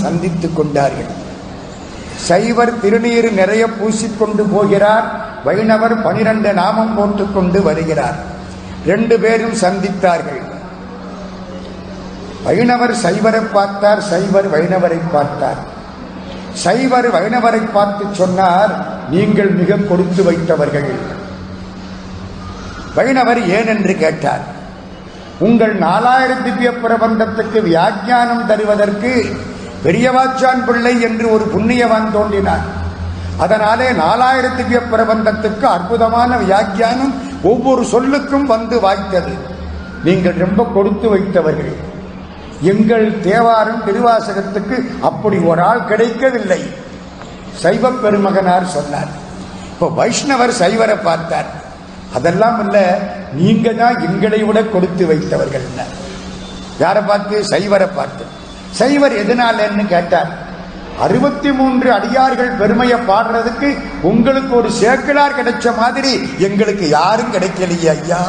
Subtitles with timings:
[0.00, 1.12] சந்தித்துக் கொண்டார்கள்.
[2.24, 5.06] சைவர் திருநீர் நிறைய பூசிக்கொண்டு போகிறார்.
[5.44, 8.18] வைணவர் பனிரெண்டு நாமம் போட்டுக்கொண்டு வருகிறார்.
[8.90, 10.42] ரெண்டு பேரும் சந்தித்தார்கள்.
[12.46, 15.62] வைணவர் சைவரை பார்த்தார் சைவர் வைணவரை பார்த்தார்.
[16.64, 18.74] சைவர் வைணவரை பார்த்து சொன்னார்
[19.14, 20.90] நீங்கள் மிக கொடுத்து வைத்தவர்கள்.
[22.98, 24.44] வைணவர் ஏன் என்று கேட்டார்
[25.48, 29.12] உங்கள் நாலாயிரம் திவ்ய பிரபந்தத்துக்கு வியாக்கியானம் தருவதற்கு
[29.84, 32.66] பெரியவாச்சான் பிள்ளை என்று ஒரு புண்ணியவான் தோன்றினார்.
[33.44, 34.58] அதனாலே நாலாயிரம்
[34.92, 39.34] பிரபந்தத்துக்கு அற்புதமான வியாக்கியானம் ஒவ்வொரு சொல்லுக்கும் வந்து வாய்த்தது.
[40.04, 41.74] நீங்கள் ரொம்ப கொடுத்து வைத்தவர்கள்.
[42.72, 44.76] எங்கள் தேவாரம் திருவாசகத்துக்கு
[45.08, 46.60] அப்படி ஒரு ஆள் கிடைக்கவில்லை.
[47.62, 49.10] சைவ பெருமகனார் சொன்னார்.
[49.72, 51.48] இப்போ வைஷ்ணவர் சைவரை பார்த்தார்.
[52.16, 52.76] அதெல்லாம் இல்ல
[53.32, 55.66] நீங்க தான் எங்களை விட கொடுத்து வைத்தவர்கள்.
[56.78, 57.36] யாரை பார்த்து?
[57.52, 58.24] சைவரை பார்த்து.
[58.78, 60.30] சைவர் எதனாலன்னு கேட்டார்.
[61.04, 63.68] அறுபத்தி மூன்று அடியார்கள் பெருமையை பாடுறதுக்கு
[64.10, 68.22] உங்களுக்கு ஒரு சேக்கிலார் கிடைச்ச மாதிரி எங்களுக்கு யாரும் கிடைக்கலையே ஐயா.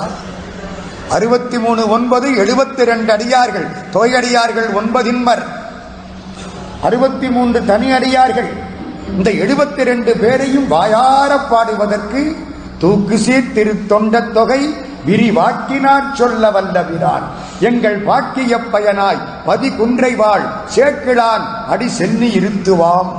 [1.09, 5.43] அறுபத்தி மூணு ஒன்பது எழுபத்தி ரெண்டு அடியார்கள் தொகையடியார்கள் ஒன்பதின்மர்.
[6.87, 8.49] அறுபத்தி மூன்று தனி அடியார்கள்
[9.17, 12.21] இந்த எழுபத்தி ரெண்டு பேரையும் வாயார பாடுவதற்கு
[12.83, 13.73] தூக்கு சீர் திரு
[14.33, 14.61] தொகை
[15.05, 17.25] விரிவாக்கினார் சொல்ல வல்லவிரான்
[17.59, 20.45] எங்கள் பாக்கிய பயனாய் பதி குன்றை வாழ்
[20.75, 23.11] சேக்கிழான் அடி சென்னி இருத்துவாம்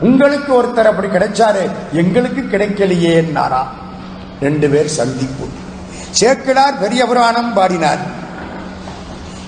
[0.00, 3.62] உங்களுக்கு ஒருத்தர் அப்படி கிடைச்சாரு எங்களுக்கு கிடைக்கலையே என்னாரா?
[4.40, 5.46] ரெண்டு பேர் சந்திப்பு
[6.12, 8.02] சேக்கிழார் பெரிய புராணம் பாடினார்.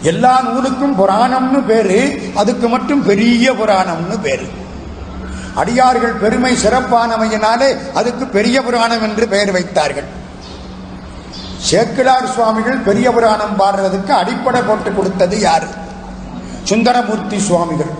[0.03, 4.47] எல்லா நூலுக்கும் புராணம்னு பேரு அதுக்கு மட்டும் பெரிய புராணம்னு பேரு.
[5.55, 10.05] அடியார்கள் பெருமை சிறப்பானவையினாலே அதுக்கு பெரிய புராணம் என்று பெயர் வைத்தார்கள்.
[11.59, 15.65] சேக்கிழார் சுவாமிகள் பெரிய புராணம் பாடுறதுக்கு அடிப்படை போட்டு கொடுத்தது யார்?
[16.62, 17.91] சுந்தரமூர்த்தி சுவாமிகள்.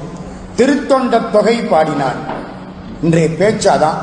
[0.57, 2.15] திருத்தொண்ட தொகை பாடினார்.
[3.03, 3.99] இன்றைய பேச்சாதான்.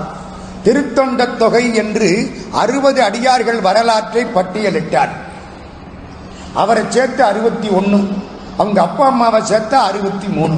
[0.64, 5.10] திருத்தொண்ட தொகை என்று அறுபது அடியார்கள் வரலாற்றை பட்டியலிட்டார்.
[6.54, 8.08] அவரை சேர்த்து அறுபத்தி ஒன்று
[8.58, 10.55] அவங்க அப்பா அம்மாவை சேர்த்த அறுபத்தி மூணு.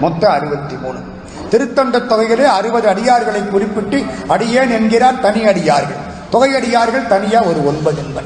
[0.00, 1.14] மொத்தம் அறுபத்தி மூணு.
[1.50, 6.14] திருத்தொண்ட தொகையிலே அறுபது அடியார்களை குறிப்பிட்டு அடியேன் என்கிறார் தனி அடியார்கள்.
[6.32, 8.24] தொகையடியார்கள் தனியா ஒரு ஒன்பது என்பர்.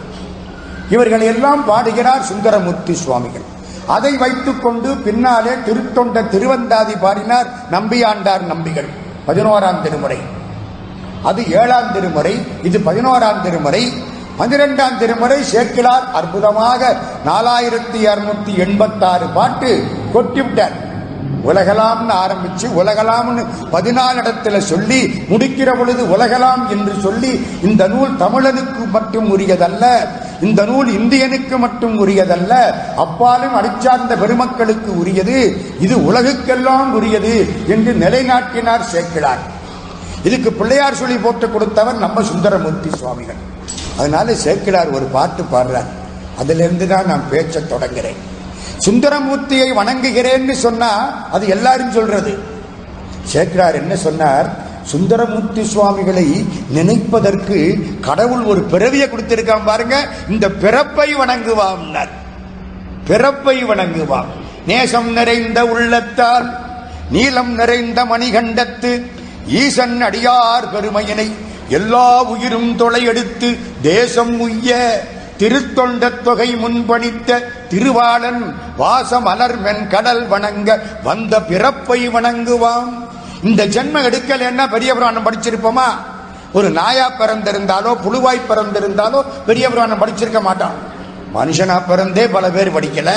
[0.91, 3.59] இவர்கள் எல்லாம் பாடுகிறார் சுந்தரமூர்த்தி சுவாமிகள்.
[3.87, 8.89] அதை வைத்துக் கொண்டு பின்னாலே திருத்தொண்ட திருவந்தாதி பாடினார் நம்பியாண்டார் நம்பிகள்.
[9.27, 10.19] பதினோராம் திருமுறை.
[11.23, 13.93] அது ஏழாம் திருமுறை இது பதினோராம் திருமுறை.
[14.39, 20.89] பன்னிரெண்டாம் திருமுறை சேர்க்கிறார் அற்புதமாக நாலாயிரத்தி இருநூத்தி எண்பத்தி ஆறு பாட்டு கொட்டிவிட்டார்.
[21.49, 23.43] உலகலாம்னு ஆரம்பிச்சு உலகலாம்னு
[23.73, 24.99] பதினாலு இடத்துல சொல்லி
[25.31, 27.31] முடிக்கிற பொழுது உலகலாம் என்று சொல்லி
[27.63, 29.85] இந்த நூல் தமிழனுக்கு மட்டும் உரியதல்ல
[30.41, 32.53] இந்த நூல் இந்தியனுக்கு மட்டும் உரியதல்ல
[33.05, 35.39] அப்பாலும் அடிச்சார்ந்த பெருமக்களுக்கு உரியது
[35.81, 37.35] இது உலகுக்கெல்லாம் உரியது
[37.67, 39.43] என்று நிலைநாட்டினார் சேர்க்கிறார்
[40.25, 43.41] இதுக்கு பிள்ளையார் சொல்லி போட்டு கொடுத்தவர் நம்ம சுந்தரமூர்த்தி சுவாமிகள்.
[43.99, 45.89] அதனால சேர்க்கிறார் ஒரு பாட்டு பாடுறார்.
[46.39, 48.21] அதிலிருந்து தான் நான் பேச்ச தொடங்குறேன்.
[48.87, 50.91] சுந்தரமூர்த்தியை வணங்குகிறேன்னு சொன்னா
[51.31, 52.39] அது எல்லாரும் சொல்றது.
[53.33, 54.49] சேக்கரார் என்ன சொன்னார்?
[54.83, 57.59] சுந்தரமூர்த்தி சுவாமிகளை நினைப்பதற்கு
[58.01, 60.09] கடவுள் ஒரு பிறவியை கொடுத்திருக்கான் பாருங்க.
[60.29, 62.09] இந்த பிறப்பை வணங்குவாம்
[63.05, 64.31] பிறப்பை வணங்குவாம்.
[64.67, 66.59] நேசம் நிறைந்த உள்ளத்தால்
[67.11, 69.03] நீளம் நிறைந்த மணிகண்டத்து
[69.49, 71.31] ஈசன் அடியார் பெருமையினை
[71.69, 75.01] எல்லா உயிரும் தொலையெடுத்து தேசம் உய்ய
[75.41, 77.41] திருத்தொண்ட தொகை முன்பணித்த
[77.71, 83.09] திருவாளன் வாசமலர்மென் மென் கடல் வணங்க வந்த பிறப்பை வணங்குவான்.
[83.43, 84.69] இந்த ஜென்ம எடுக்கல் என்ன?
[84.69, 85.89] பெரிய புராணம் படிச்சிருப்போமா?
[86.53, 90.73] ஒரு நாயா பிறந்திருந்தாலோ புழுவாய் பிறந்திருந்தாலோ பெரிய புராணம் படிச்சிருக்க மாட்டான்.
[91.35, 93.11] மனுஷனா பிறந்தே பல பேர் படிக்கல.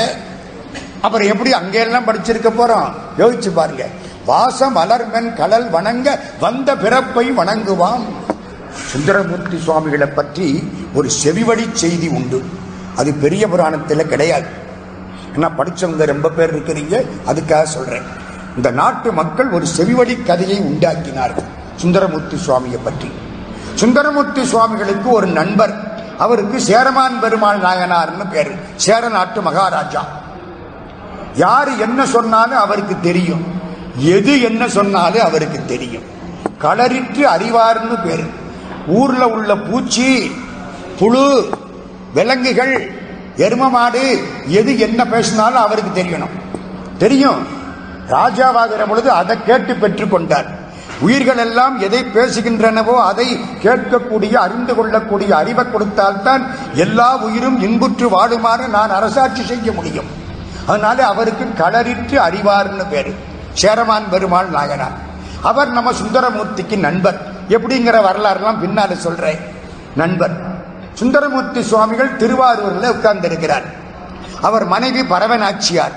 [1.02, 3.86] அப்புறம் எப்படி அங்கெல்லாம் படிச்சிருக்க போறோம் யோசிச்சு பாருங்க.
[4.26, 8.04] வாசம் அலர்மென் கடல் வணங்க வந்த பிறப்பை வணங்குவாம்
[8.92, 12.44] சுந்தரமூர்த்தி சுவாமிகளை பற்றி ஒரு செவிவழி செய்தி உண்டு.
[12.96, 14.46] அது பெரிய புராணத்தில் கிடையாது.
[15.36, 18.02] ஏன்னா படிச்சவங்க ரொம்ப பேர் இருக்கிறீங்க அதுக்காக சொல்கிறேன்
[18.56, 23.12] இந்த நாட்டு மக்கள் ஒரு செவிவழி கதையை உண்டாக்கினார்கள் சுந்தரமூர்த்தி சுவாமியை பற்றி.
[23.76, 28.52] சுந்தரமூர்த்தி சுவாமிகளுக்கு ஒரு நண்பர் அவருக்கு சேரமான் பெருமாள் நாயனார்னு பேர்.
[28.76, 30.06] சேர நாட்டு மகாராஜா.
[31.36, 33.46] யார் என்ன சொன்னாலும் அவருக்கு தெரியும்.
[33.98, 36.04] எது என்ன சொன்னாலும் அவருக்கு தெரியும்.
[36.62, 38.42] களறிற்று அறிவார்னு பேரு.
[38.88, 40.32] ஊர்ல உள்ள பூச்சி
[41.00, 41.50] புழு
[42.14, 42.92] விலங்குகள்
[43.38, 46.58] எரும மாடு எது என்ன பேசினாலும் அவருக்கு தெரியணும்.
[46.98, 47.48] தெரியும்.
[48.10, 50.46] ராஜாவாகிற பொழுது அதை கேட்டு பெற்றுக்கொண்டார்
[51.00, 58.90] உயிர்கள் எல்லாம் எதை பேசுகின்றனவோ அதை கேட்கக்கூடிய அறிந்து கொள்ளக்கூடிய அறிவை கொடுத்தால்தான் எல்லா உயிரும் இன்புற்று வாழுமாறு நான்
[58.90, 60.06] அரசாட்சி செய்ய முடியும்.
[60.68, 63.14] அதனால அவருக்கு களறிற்று அறிவார்னு பேரு.
[63.54, 64.92] சேரமான் பெருமாள் நாயனார்.
[65.42, 67.33] அவர் நம்ம சுந்தரமூர்த்திக்கு நண்பர்.
[67.50, 69.40] எப்படிங்கிற வரலாறுலாம் பின்னால சொல்றேன்.
[69.96, 70.52] நண்பர்
[70.94, 73.64] சுந்தரமூர்த்தி சுவாமிகள் திருவாரூரில் உட்கார்ந்து இருக்கிறார்
[74.42, 75.96] அவர் மனைவி பரவநாச்சியார்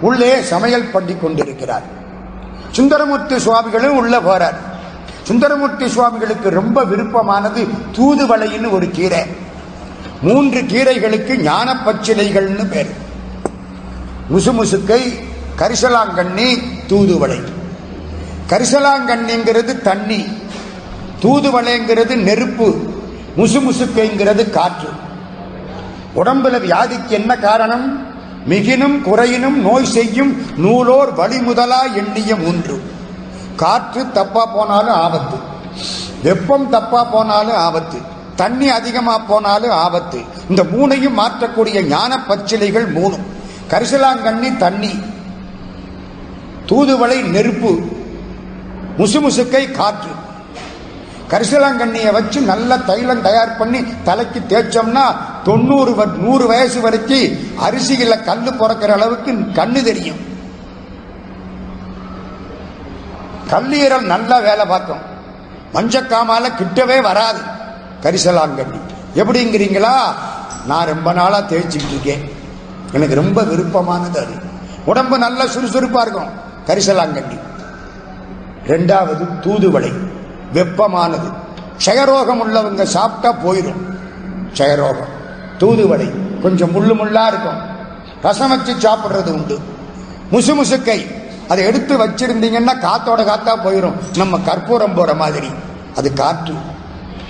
[0.00, 1.82] உள்ளே சமையல் பண்ணி கொண்டிருக்கிறார்.
[2.70, 4.54] சுந்தரமூர்த்தி சுவாமிகளும் உள்ள போறார்.
[5.22, 9.26] சுந்தரமூர்த்தி சுவாமிகளுக்கு ரொம்ப விருப்பமானது தூதுவளைன்னு ஒரு கீரை.
[10.22, 12.90] மூன்று கீரைகளுக்கு ஞான பச்சிலைகள்னு பேர்.
[14.34, 15.22] முசுமுசுக்கை
[15.58, 17.42] கரிசலாங்கண்ணி தூதுவளை
[18.48, 20.26] கரிசலாங்கண்ணிங்கிறது தண்ணி.
[21.22, 22.76] தூதுவளைங்கிறது நெருப்பு
[23.36, 24.88] முசுமுசுக்கைங்கிறது காற்று.
[26.16, 28.06] உடம்புல வியாதிக்கு என்ன காரணம்?
[28.48, 32.82] மிகினும் குறையினும் நோய் செய்யும் நூலோர் வழிமுதலா எண்ணிய மூன்று.
[33.56, 35.36] காற்று தப்பா போனாலும் ஆபத்து.
[36.22, 37.98] வெப்பம் தப்பா போனாலும் ஆபத்து.
[38.36, 40.20] தண்ணி அதிகமா போனாலும் ஆபத்து.
[40.48, 43.26] இந்த மூணையும் மாற்றக்கூடிய ஞான பச்சிலைகள் மூணும்.
[43.70, 44.98] கரிசலாங்கண்ணி தண்ணி
[46.66, 47.80] தூதுவளை நெருப்பு
[48.98, 50.26] முசுமுசுக்கை காற்று.
[51.28, 58.88] கரிசலாங்கண்ணியை வச்சு நல்ல தைலம் தயார் பண்ணி தலைக்கு தேய்ச்சோம்னா தொண்ணூறு நூறு வயசு வரைக்கும் அரிசியில் கல்லு பிறக்கிற
[58.88, 60.16] அளவுக்கு கண்ணு தெரியும்.
[63.50, 65.00] கல்லீரல் நல்லா வேலை பார்க்கும்.
[65.74, 67.40] மஞ்சக்காமால கிட்டவே வராது
[68.02, 68.80] கரிசலாங்கண்ணி.
[69.14, 69.96] எப்படிங்கிறீங்களா?
[70.66, 72.32] நான் ரொம்ப நாளா தேய்ச்சிக்கிட்டு இருக்கேன்.
[72.92, 74.34] எனக்கு ரொம்ப விருப்பமானது அது.
[74.84, 76.28] உடம்பு நல்லா சுறுசுறுப்பா இருக்கும்
[76.66, 77.38] கரிசலாங்கண்ணி.
[78.66, 80.16] ரெண்டாவது தூதுவளை.
[80.54, 81.32] வெப்பமானது.
[81.84, 83.98] க்ஷயரோகம் உள்ளவங்க சாப்பிட்டா போயிடும்.
[84.52, 85.16] க்ஷயரோகம்.
[85.58, 87.58] தூதுவடை கொஞ்சம் முள்ளு முள்ளா இருக்கும்.
[88.22, 89.58] ரசம் வச்சு சாப்பிட்றது உண்டு.
[90.32, 95.50] முசு முசுக்கை அதை எடுத்து வச்சிருந்தீங்கன்னா காத்தோட காத்தா போயிடும் நம்ம கற்பூரம் போற மாதிரி.
[95.96, 96.54] அது காற்று.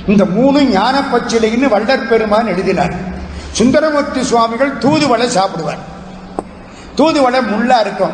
[0.06, 2.94] இந்த மூணு ஞான பச்சிலைன்னு வள்ளற் பெருமான் எழுதினார்.
[3.52, 5.78] சுந்தரமூர்த்தி சுவாமிகள் தூதுவளை சாப்பிடுவார்.
[6.96, 8.10] தூதுவளை முள்ளா இருக்கும்.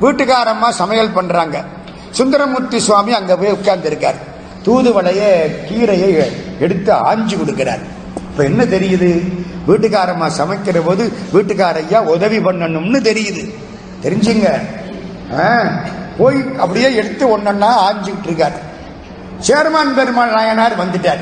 [0.00, 1.64] வீட்டுக்காரம்மா சமையல் பண்றாங்க.
[2.10, 7.78] சுந்தரமூர்த்தி சுவாமி அங்க போய் உட்கார்ந்து இருக்கார் தூதுவளைய கீரையை எடுத்து ஆஞ்சு கொடுக்கிறார்.
[8.16, 9.32] இப்ப என்ன தெரியுது?
[9.68, 13.54] வீட்டுக்காரம்மா சமைக்கிற போது வீட்டுக்கார ஐயா உதவி பண்ணணும்னு தெரியுது.
[14.02, 14.60] தெரிஞ்சுங்க.
[15.40, 15.68] ஆ,
[16.18, 18.60] போய் அப்படியே எடுத்து ஒன்னொன்னா ஆஞ்சுக்கிட்டு இருக்கார்.
[19.46, 21.20] சேர்மான் பெருமாள் நாயனார் வந்துட்டார்.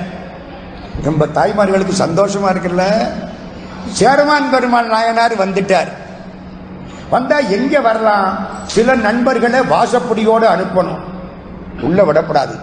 [1.03, 3.09] ரொம்ப தாய்மார்களுக்கு சந்தோஷமா இருக்குல்ல?
[4.01, 5.89] சேர்மான் பெருமாள் நாயனார் வந்துட்டார்.
[7.11, 8.39] வந்தா எங்க வரலாம்?
[8.67, 10.99] சில நண்பர்களை வாசப்படியோடு அனுப்பணும்.
[11.81, 12.57] உள்ள விடக்கூடாது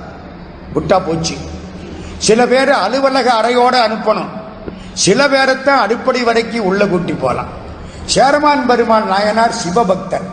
[0.75, 1.35] விட்டா போச்சு.
[2.17, 4.27] சில பேரை அலுவலக அறையோட அனுப்பணும்.
[4.93, 7.45] சில பேரைத்தான் அடிப்படை வரைக்கும் உள்ள கூட்டி போலாம்.
[8.05, 10.27] சேரமான் பெருமான் நாயனார் சிவபக்தர்.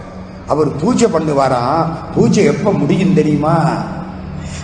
[0.47, 1.87] அவர் பூஜை பண்ணுவாராம்.
[2.15, 3.57] பூஜை எப்ப முடியும் தெரியுமா?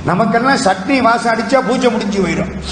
[0.04, 2.62] நமக்கெல்லாம் சட்னி வாசம் அடிச்சா பூஜை முடிஞ்சு போயிடும்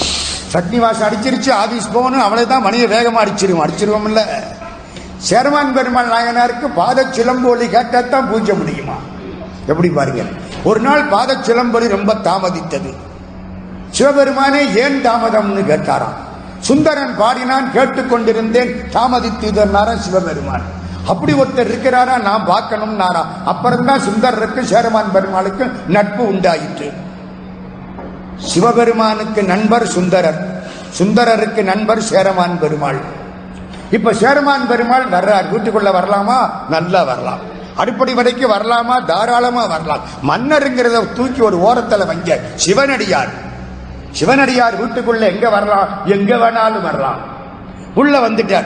[0.52, 3.68] சட்னி வாசம் அடிச்சிருச்சு ஆபீஸ் போகணும் அவளைதான் மணியை வேகமா அடிச்சிருவோம்.
[3.68, 4.20] அடிச்சிருவோம்ல.
[5.28, 8.96] சேரமான் பெருமாள் நாயனாருக்கு பாத சிலம்பொலி கேட்டாதான் பூஜை முடியுமா?
[9.66, 10.22] எப்படி பாருங்க
[10.64, 12.90] ஒரு நாள் பாத சிலம்பொலி ரொம்ப தாமதித்தது.
[13.90, 16.16] சிவபெருமானே ஏன் தாமதம்னு கேட்டாராம்.
[16.60, 20.64] சுந்தரன் பாடினான் கேட்டுக்கொண்டிருந்தேன் தாமதித்ததுன்னாரா சிவபெருமான்.
[21.06, 23.22] அப்படி ஒருத்தர் இருக்கிறாரா நான் பார்க்கணும்னாரா?
[23.44, 26.92] அப்புறம்தான் சுந்தரருக்கு சேரமான் பெருமாளுக்கு நட்பு உண்டாயிற்று.
[28.52, 30.40] சிவபெருமானுக்கு நண்பர் சுந்தரர்.
[30.98, 33.02] சுந்தரருக்கு நண்பர் சேரமான் பெருமாள்.
[33.90, 35.44] இப்ப சேரமான் பெருமாள் வர்றார்.
[35.52, 36.50] வீட்டுக்குள்ள வரலாமா?
[36.68, 37.38] நல்லா வரலாம்.
[37.76, 39.04] அடிப்படை வரைக்கும் வரலாமா?
[39.04, 40.00] தாராளமா வரலாம்.
[40.28, 42.40] மன்னருங்கிறத தூக்கி ஒரு ஓரத்துல வைங்க.
[42.54, 43.28] சிவனடியார்.
[44.10, 45.88] சிவனடியார் வீட்டுக்குள்ள எங்க வரலாம்?
[46.04, 47.18] எங்க வேணாலும் வரலாம்.
[47.94, 48.64] உள்ள வந்துட்டார்.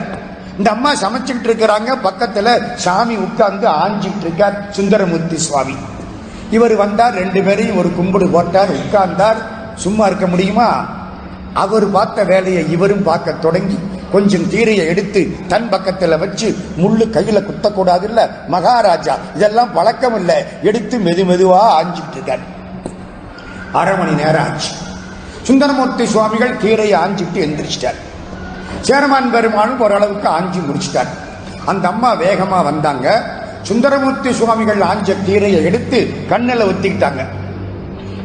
[0.57, 1.97] இந்த அம்மா சமைச்சுக்கிட்டு இருக்கிறாங்க.
[2.03, 5.75] பக்கத்துல சாமி உட்கார்ந்து ஆஞ்சிட்டு இருக்கார் சுந்தரமூர்த்தி சுவாமி.
[6.51, 7.13] இவர் வந்தார்.
[7.13, 8.69] ரெண்டு பேரையும் ஒரு கும்பிடு போட்டார்.
[8.69, 9.37] உட்கார்ந்தார்.
[9.75, 10.85] சும்மா இருக்க முடியுமா?
[11.53, 13.79] அவர் பார்த்த வேலையை இவரும் பார்க்க தொடங்கி
[14.11, 20.45] கொஞ்சம் கீரையை எடுத்து தன் பக்கத்துல வச்சு முள்ளு கையில குத்தக்கூடாது இல்ல மகாராஜா இதெல்லாம் பழக்கம் இல்ல.
[20.63, 22.39] எடுத்து மெது மெதுவா ஆஞ்சிட்டு இருக்கார்.
[23.71, 24.71] அரை மணி நேரம் ஆச்சு.
[25.41, 27.95] சுந்தரமூர்த்தி சுவாமிகள் கீரையை ஆஞ்சிட்டு எந்திரிச்சிட்டார்.
[28.81, 31.07] சேரமான் பெருமானும் ஓரளவுக்கு ஆஞ்சி முடிச்சிட்டார்.
[31.65, 33.37] அந்த அம்மா வேகமா வந்தாங்க.
[33.61, 37.25] சுந்தரமூர்த்தி சுவாமிகள் ஆஞ்ச கீரையை எடுத்து கண்ணில் ஒத்திக்கிட்டாங்க.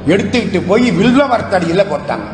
[0.06, 2.26] எடுத்துக்கிட்டு போய் வில்வமரத்தடியில போட்டாங்க.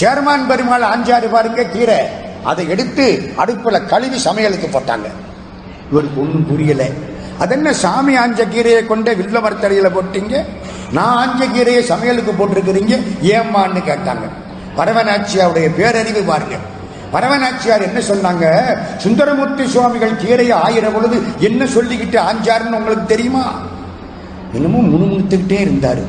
[0.00, 1.98] சேர்மான் பெருமாள் ஆஞ்சாறு பாருங்க கீரை.
[2.44, 5.06] அதை எடுத்து அடுப்புல கழுவி சமையலுக்கு போட்டாங்க.
[5.90, 6.88] இவருக்கு ஒன்றும் புரியல.
[7.38, 10.44] அதென்ன சாமி ஆஞ்ச கீரையை கொண்டு வில்ல மரத்தடியில போட்டீங்க?
[10.92, 13.02] நான் ஆஞ்ச கீரையை சமையலுக்கு போட்டிருக்கிறீங்க?
[13.22, 14.26] ஏம்மான்னு கேட்டாங்க.
[14.76, 16.56] பரவனாச்சியாருடைய பேரறிவு பாருங்க.
[17.12, 18.76] பரவனாச்சியார் என்ன சொன்னாங்க?
[18.96, 23.60] சுந்தரமூர்த்தி சுவாமிகள் கீரையை ஆயிரம் பொழுது என்ன சொல்லிக்கிட்டு ஆஞ்சாருன்னு உங்களுக்கு தெரியுமா?
[24.52, 26.02] என்னமோ முணுமுணுத்துக்கிட்டே இருந்தாரு.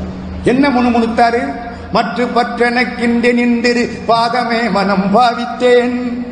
[0.44, 1.66] என்ன முணுமுணுத்தாரு?
[1.92, 3.90] மற்ற பற்றனக்கின்ற நின்றிரு.
[4.08, 6.26] பாதமே மனம் பாவித்தேன்.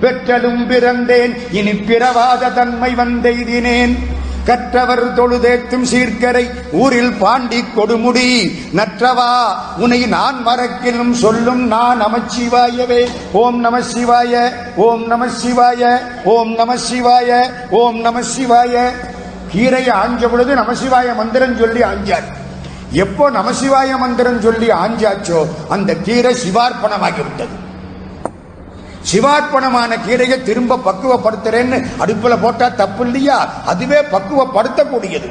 [0.00, 1.36] பெற்றலும் பிறந்தேன்.
[1.50, 3.98] இனி பிறவாத தன்மை வந்தெய்தினேன்.
[4.44, 8.52] கற்றவர் தொழுதேத்தும் சீர்க்கரை ஊரில் பாண்டி கொடுமுடி.
[8.76, 9.44] நற்றவா
[9.76, 13.08] உனை நான் மறக்கிலும் சொல்லும் நான் நமச்சிவாயவே.
[13.32, 18.90] ஓம் நம சிவாய ஓம் நம சிவாய ஓம் நம சிவாய ஓம் நம சிவாய
[19.56, 22.37] கீரையை ஆஞ்ச பொழுது நமசிவாய மந்திரம் சொல்லி ஆஞ்சார்.
[22.92, 27.56] எப்போ நமசிவாய மந்திரம் சொல்லி ஆஞ்சாச்சோ அந்த கீரை சிவார்ப்பணமாகி விட்டது
[29.04, 35.28] சிவார்ப்பணமான கீரையை திரும்ப பக்குவப்படுத்துறேன்னு அடுப்புல போட்டா தப்பு இல்லையா அதுவே பக்குவப்படுத்தக்கூடியது.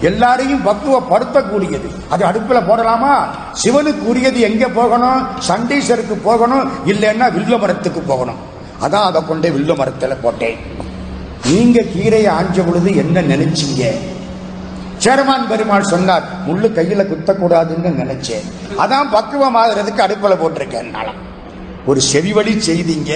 [0.00, 1.88] எல்லாரையும் பக்குவப்படுத்தக்கூடியது.
[2.10, 3.26] அது அடுப்புல போடலாமா?
[3.52, 5.26] சிவனுக்கு உரியது எங்க போகணும்?
[5.48, 6.70] சண்டீசருக்கு போகணும்?
[6.86, 8.36] இல்லைன்னா வில்ல மரத்துக்கு போகணும்.
[8.82, 10.56] அதான் அதை கொண்டே வில்ல மரத்துல போட்டேன்.
[11.46, 13.94] நீங்க கீரையை ஆஞ்ச பொழுது என்ன நினைச்சீங்க?
[14.98, 18.46] சேரமான் பெருமாள் சொன்னார் முள்ளு கையில குத்தக்கூடாதுன்னு நினைச்சேன்.
[18.78, 20.90] அதான் பக்குவமாகிறதுக்கு அடுப்புல போட்டிருக்கேன்
[21.86, 23.12] ஒரு செவிவழி செய்திங்க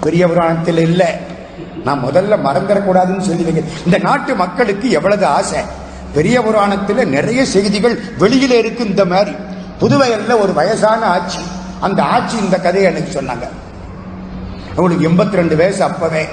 [0.00, 1.06] பெரிய புராணத்தில் இல்லை.
[1.84, 5.60] நான் முதல்ல மறந்துடக்கூடாதுன்னு சொல்லி இந்த நாட்டு மக்களுக்கு எவ்வளவு ஆசை?
[6.14, 9.34] பெரிய புராணத்தில் நிறைய செய்திகள் வெளியில இருக்கு இந்த மாதிரி.
[9.78, 11.42] புதுவையில் ஒரு வயசான ஆட்சி.
[11.80, 13.46] அந்த ஆட்சி இந்த கதையை எனக்கு சொன்னாங்க.
[14.76, 16.24] அவங்களுக்கு எண்பத்தி ரெண்டு வயசு அப்பவே.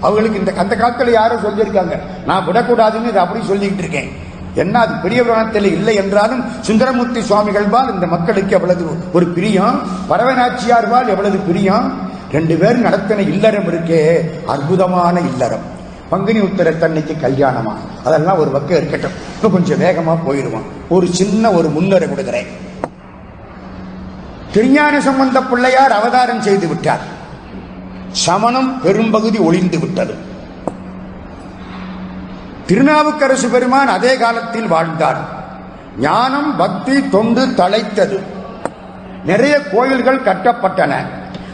[0.00, 1.98] அவங்களுக்கு இந்த அந்த காலத்தில் யாரும் சொல்லியிருக்காங்க.
[2.26, 4.23] நான் விடக்கூடாதுன்னு இதை அப்படி சொல்லிக்கிட்டு இருக்கேன்.
[4.54, 9.82] என்ன அது பெரிய புராணத்தில் இல்லை என்றாலும் சுந்தரமூர்த்தி சுவாமிகள் பால் இந்த மக்களுக்கு எவ்வளவு ஒரு பிரியம்?
[10.10, 12.12] பரவநாச்சியார் பால் எவ்வளவு பிரியம்?
[12.32, 15.60] ரெண்டு பேரும் நடத்தின இல்லறம் இருக்கே அற்புதமான இல்லறம்.
[16.08, 17.74] பங்குனி உத்தரத்தன்னைக்கு கல்யாணமா?
[18.04, 19.10] அதெல்லாம் ஒரு பக்கம் இருக்கட்டும்.
[19.34, 20.62] இன்னும் கொஞ்சம் வேகமா போயிடுவோம்.
[20.88, 22.46] ஒரு சின்ன ஒரு முன்னுரை கொடுக்கிறேன்.
[24.52, 27.12] திருஞான சம்பந்த பிள்ளையார் அவதாரம் செய்து விட்டார்.
[28.10, 30.32] சமணம் பெரும்பகுதி ஒளிந்து விட்டது.
[32.66, 35.16] திருநாவுக்கரசு பெருமான் அதே காலத்தில் வாழ்ந்தார்.
[35.98, 38.22] ஞானம் பக்தி தொண்டு தழைத்தது.
[39.24, 40.94] நிறைய கோயில்கள் கட்டப்பட்டன.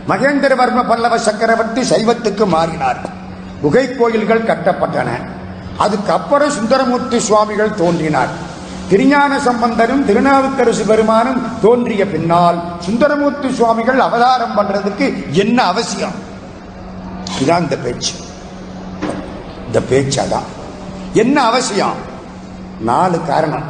[0.09, 2.97] மகேந்திரவர்ம பல்லவ சக்கரவர்த்தி சைவத்துக்கு மாறினார்.
[3.61, 5.09] குகை கோயில்கள் கட்டப்பட்டன.
[5.79, 8.29] அதுக்கப்புறம் சுந்தரமூர்த்தி சுவாமிகள் தோன்றினார்.
[8.89, 16.13] திருஞான சம்பந்தரும் திருநாவுக்கரசு பெருமானும் தோன்றிய பின்னால் சுந்தரமூர்த்தி சுவாமிகள் அவதாரம் பண்றதுக்கு என்ன அவசியம்?
[17.41, 18.13] இதான் இந்த பேச்சு.
[19.67, 20.59] இந்த பேச்சாதான்
[21.13, 21.95] என்ன அவசியம்?
[22.81, 23.63] நாலு காரணம்.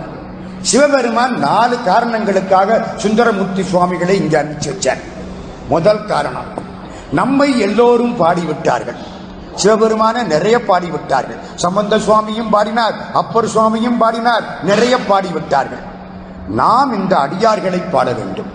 [0.61, 4.99] சிவபெருமான் நாலு காரணங்களுக்காக சுந்தரமூர்த்தி சுவாமிகளை இங்கே அனுப்பிச்சு வச்சார்.
[5.69, 6.45] முதல் காரணம்
[7.13, 8.97] நம்மை எல்லோரும் பாடிவிட்டார்கள்.
[9.63, 11.39] சிவபெருமான நிறைய பாடிவிட்டார்கள்.
[11.55, 15.83] சம்பந்த சுவாமியும் பாடினார் அப்பர் சுவாமியும் பாடினார் நிறைய பாடிவிட்டார்கள்.
[16.49, 18.51] நாம் இந்த அடியார்களை பாட வேண்டும்.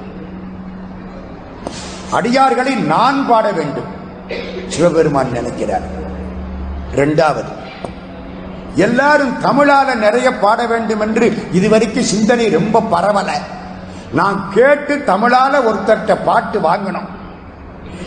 [2.11, 3.93] அடியார்களை நான் பாட வேண்டும்.
[4.67, 6.03] சிவபெருமான் நினைக்கிறார்.
[6.93, 7.63] இரண்டாவது
[8.75, 13.29] எல்லாரும் தமிழால நிறைய பாட வேண்டும் என்று இதுவரைக்கும் சிந்தனை ரொம்ப பரவல.
[14.13, 17.07] நான் கேட்டு தமிழால ஒருத்தர்கிட்ட பாட்டு வாங்கணும்.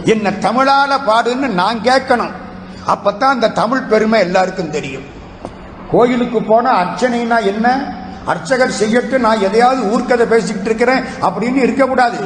[0.04, 2.30] என்ன தமிழால பாடுன்னு நான் கேட்கணும்.
[2.86, 5.02] அப்பத்தான் அந்த தமிழ் பெருமை எல்லாருக்கும் தெரியும்.
[5.90, 7.96] கோயிலுக்கு போன அர்ச்சனைனா என்ன?
[8.24, 12.18] அர்ச்சகர் செய்யட்டு நான் எதையாவது ஊர்க்கதை பேசிக்கிட்டு இருக்கிறேன் அப்படின்னு இருக்கக்கூடாது.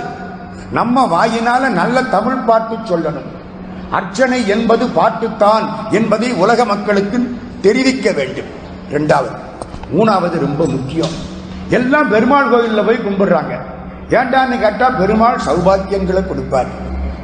[0.73, 3.41] நம்ம வாயினால நல்ல தமிழ் பாட்டு சொல்லணும்.
[3.91, 8.51] அர்ச்சனை என்பது பாட்டுத்தான் என்பதை உலக மக்களுக்கு தெரிவிக்க வேண்டும்.
[8.89, 9.35] இரண்டாவது
[9.93, 11.31] மூணாவது ரொம்ப முக்கியம்.
[11.69, 13.61] எல்லாம் பெருமாள் கோயிலில் போய் கும்பிடுறாங்க.
[14.11, 16.67] ஏண்டான்னு கேட்டால் பெருமாள் சௌபாக்கியங்களை கொடுப்பார்.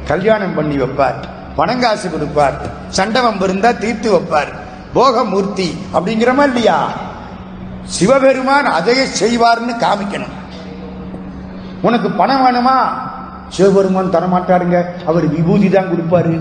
[0.07, 1.23] கல்யாணம் பண்ணி வைப்பார்.
[1.57, 2.53] பணங்காசு கொடுப்பார்.
[2.87, 4.53] சண்டவம் இருந்தா தீர்த்து வைப்பார்.
[4.93, 6.87] போகமூர்த்தி அப்படிங்கிறமா இல்லையா?
[7.83, 10.37] சிவபெருமான் அதையே செய்வார்னு காமிக்கணும்.
[11.81, 12.77] உனக்கு பணம் வேணுமா?
[13.49, 14.83] சிவபெருமான் தரமாட்டாருங்க.
[15.05, 16.39] அவர் விபூதி தான் கொடுப்பாரு.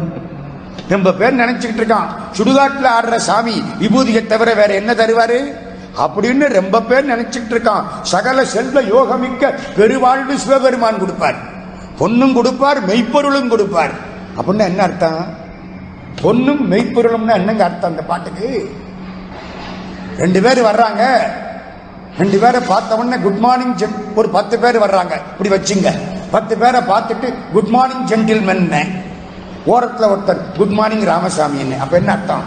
[0.88, 2.06] நம்ம பேர் நினைச்சுக்கிட்டு இருக்கான்.
[2.36, 5.54] சுடுகாட்டுல ஆடுற சாமி விபூதியை தவிர வேற என்ன தருவாரு?
[5.98, 7.82] அப்படின்னு ரொம்ப பேர் நினைச்சுக்கிட்டு இருக்கான்.
[8.02, 11.34] சகல செல்வ யோகமிக்க பெருவாழ்வு சிவபெருமான் கொடுப்பார்.
[11.98, 13.90] பொண்ணும் கொடுப்பார் மெய்ப்பொருளும் கொடுப்பார்.
[14.36, 15.34] அப்படின்னா என்ன அர்த்தம்?
[16.22, 18.70] பொண்ணும் மெய்ப்பொருளும்னா என்னங்க அர்த்தம் அந்த பாட்டுக்கு?
[20.18, 21.16] ரெண்டு பேர் வர்றாங்க.
[22.18, 25.20] ரெண்டு பேரை பார்த்த உடனே குட் மார்னிங் ஒரு பத்து பேர் வர்றாங்க.
[25.38, 25.98] இப்படி வச்சுங்க.
[26.30, 29.06] பத்து பேரை பார்த்துட்டு குட் மார்னிங் ஜென்டில்மென்
[29.74, 32.44] ஓரத்தில் ஒருத்தர் குட் மார்னிங் ராமசாமி அப்ப என்ன அர்த்தம்?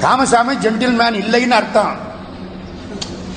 [0.00, 1.94] ராமசாமி ஜென்டில்மேன் இல்லைன்னு அர்த்தம்.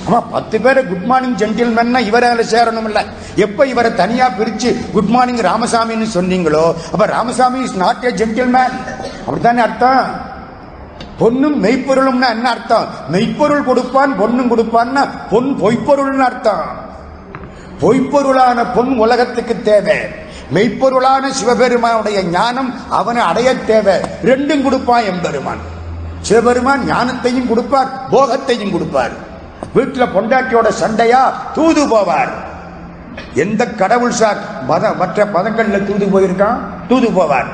[0.06, 3.00] ஆமா பத்து பேர் குட் மார்னிங் ஜென்டில்மேன் இவரை அதில் சேரணும் இல்ல
[3.44, 8.74] எப்ப இவரை தனியா பிரிச்சு குட் மார்னிங் ராமசாமின்னு சொன்னீங்களோ அப்ப Ramasamy is not a gentleman
[9.26, 10.04] அப்படித்தானே அர்த்தம்?
[11.20, 12.86] பொண்ணும் மெய்ப்பொருளும்னா என்ன அர்த்தம்?
[13.14, 16.66] மெய்ப்பொருள் கொடுப்பான் பொண்ணும் கொடுப்பான்னா பொன் பொய்ப்பொருள்னு அர்த்தம்.
[17.82, 19.98] பொய்ப்பொருளான பொன் உலகத்துக்கு தேவை.
[20.54, 23.94] மெய்ப்பொருளான சிவபெருமானுடைய ஞானம் அவனை அடைய தேவை.
[24.24, 25.58] ரெண்டும் கொடுப்பான் எம்பெருமான்.
[26.20, 29.10] சிவபெருமான் ஞானத்தையும் கொடுப்பார் போகத்தையும் கொடுப்பார்.
[29.74, 32.28] வீட்டில் பொண்டாட்டியோட சண்டையா தூது போவார்.
[33.34, 36.58] எந்த கடவுள் சார் மத மற்ற பதங்கள்ல தூது போயிருக்கான்?
[36.88, 37.46] தூது போவார்.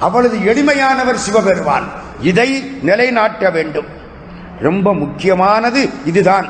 [0.00, 1.84] அவளது எளிமையானவர் சிவபெருமான்.
[2.20, 3.86] இதை நிலைநாட்ட வேண்டும்.
[4.60, 6.46] ரொம்ப முக்கியமானது இதுதான்.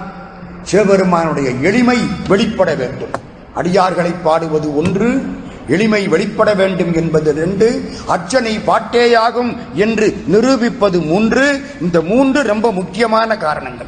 [0.62, 3.10] சிவபெருமானுடைய எளிமை வெளிப்பட வேண்டும்.
[3.56, 11.60] அடியார்களை பாடுவது ஒன்று எளிமை வெளிப்பட வேண்டும் என்பது ரெண்டு அர்ச்சனை பாட்டேயாகும் என்று நிரூபிப்பது மூன்று.
[11.80, 13.86] இந்த மூன்று ரொம்ப முக்கியமான காரணங்கள்.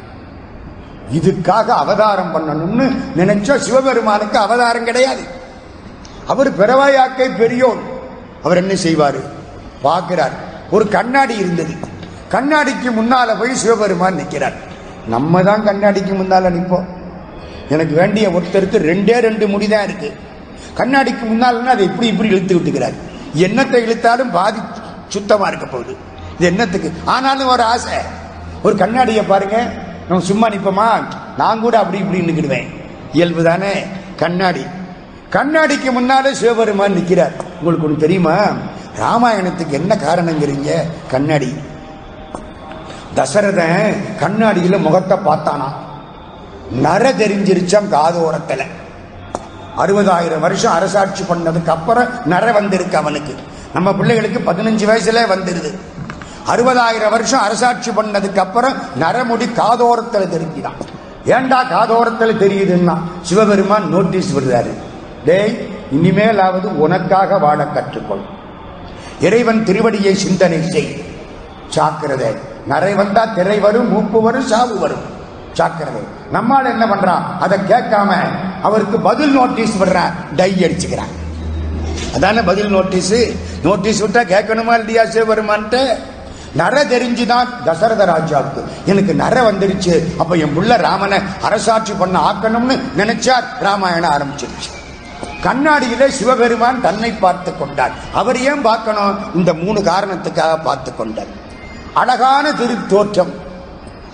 [1.13, 5.21] இதுக்காக அவதாரம் பண்ணணும்னு நினைச்சா சிவபெருமானுக்கு அவதாரம் கிடையாது.
[6.25, 7.79] அவர் பிறவாயாக்கை பெரியோன்
[8.43, 9.15] அவர் என்ன செய்வார்?
[9.81, 10.31] பார்க்கிறார்.
[10.71, 11.73] ஒரு கண்ணாடி இருந்தது.
[12.31, 14.53] கண்ணாடிக்கு முன்னால போய் சிவபெருமான் நிற்கிறார்.
[15.07, 16.85] நம்ம தான் கண்ணாடிக்கு முன்னால நிற்போம்.
[17.69, 20.13] எனக்கு வேண்டிய ஒருத்தருக்கு ரெண்டே ரெண்டு முடிதான் இருக்கு.
[20.75, 22.93] கண்ணாடிக்கு முன்னால் அதை இப்படி இப்படி இழுத்து விட்டுக்கிறார்.
[23.35, 24.59] என்னத்தை இழுத்தாலும் பாதி
[25.07, 25.95] சுத்தமா இருக்க போகுது.
[26.35, 26.93] இது என்னத்துக்கு?
[27.05, 27.93] ஆனாலும் ஒரு ஆசை.
[28.63, 29.69] ஒரு கண்ணாடியை பாருங்க.
[30.07, 31.03] நம்ம சும்மா நிற்போமா
[31.37, 32.75] நான் கூட அப்படி இப்படி நின்றுக்கிடுவேன்
[33.13, 33.71] இயல்பு தானே?
[34.15, 34.65] கண்ணாடி.
[35.31, 38.35] கண்ணாடிக்கு முன்னாலே சிவபெருமான் நிற்கிறார் உங்களுக்கு ஒன்று தெரியுமா?
[38.99, 40.71] ராமாயணத்துக்கு என்ன காரணங்கிறீங்க?
[41.07, 41.53] கண்ணாடி.
[43.15, 45.71] தசரதன் கண்ணாடியில முகத்தை பார்த்தானா?
[46.71, 48.65] நர தெரிஞ்சிருச்சாம் காதோரத்துல.
[49.77, 53.35] அறுபதாயிரம் வருஷம் அரசாட்சி பண்ணதுக்கு அப்புறம் நர வந்திருக்கு அவனுக்கு.
[53.73, 55.77] நம்ம பிள்ளைகளுக்கு பதினஞ்சு வயசுல வந்துருது.
[56.47, 60.79] அறுபதாயிரம் வருஷம் அரசாட்சி பண்ணதுக்கு அப்புறம் நரமுடி காதோரத்தில் தெரிஞ்சுதான்.
[61.25, 62.97] ஏண்டா காதோரத்தில் தெரியுதுன்னா?
[63.21, 64.73] சிவபெருமான் நோட்டீஸ் விடுறாரு.
[65.25, 68.21] டேய் இனிமேலாவது உனக்காக வாழ கற்றுக்கொள்.
[69.21, 71.03] இறைவன் திருவடியை சிந்தனை செய்.
[71.75, 75.14] சாக்கிறதே நரை வந்தா திரை வரும் மூப்பு வரும் சாவு வரும்.
[75.55, 76.01] ஜாக்கிரதை.
[76.31, 78.15] நம்மால் என்ன பண்றான் அதை கேட்காம
[78.61, 81.13] அவருக்கு பதில் நோட்டீஸ் விடுறான் டை அடிச்சுக்கிறான்.
[82.15, 83.13] அதானே பதில் நோட்டீஸ்
[83.63, 85.97] நோட்டீஸ் விட்டா கேட்கணுமா இல்லையா சிவபெருமான்ட்டு
[86.57, 88.61] நர தெரிஞ்சுதான் தசரத ராஜாவுக்கு.
[88.85, 90.15] எனக்கு நர வந்துருச்சு.
[90.17, 93.43] அப்ப என் புள்ள ராமனை அரசாட்சி பண்ண ஆக்கணும்னு நினைச்சார்.
[93.59, 94.69] ராமாயணம் ஆரம்பிச்சிருச்சு.
[95.43, 97.91] கண்ணாடியிலே சிவபெருமான் தன்னை பார்த்து கொண்டார்.
[98.13, 99.35] அவர் ஏன் பார்க்கணும்?
[99.35, 101.33] இந்த மூணு காரணத்துக்காக பார்த்து கொண்டார்.
[101.93, 103.44] அழகான திருத்தோற்றம்.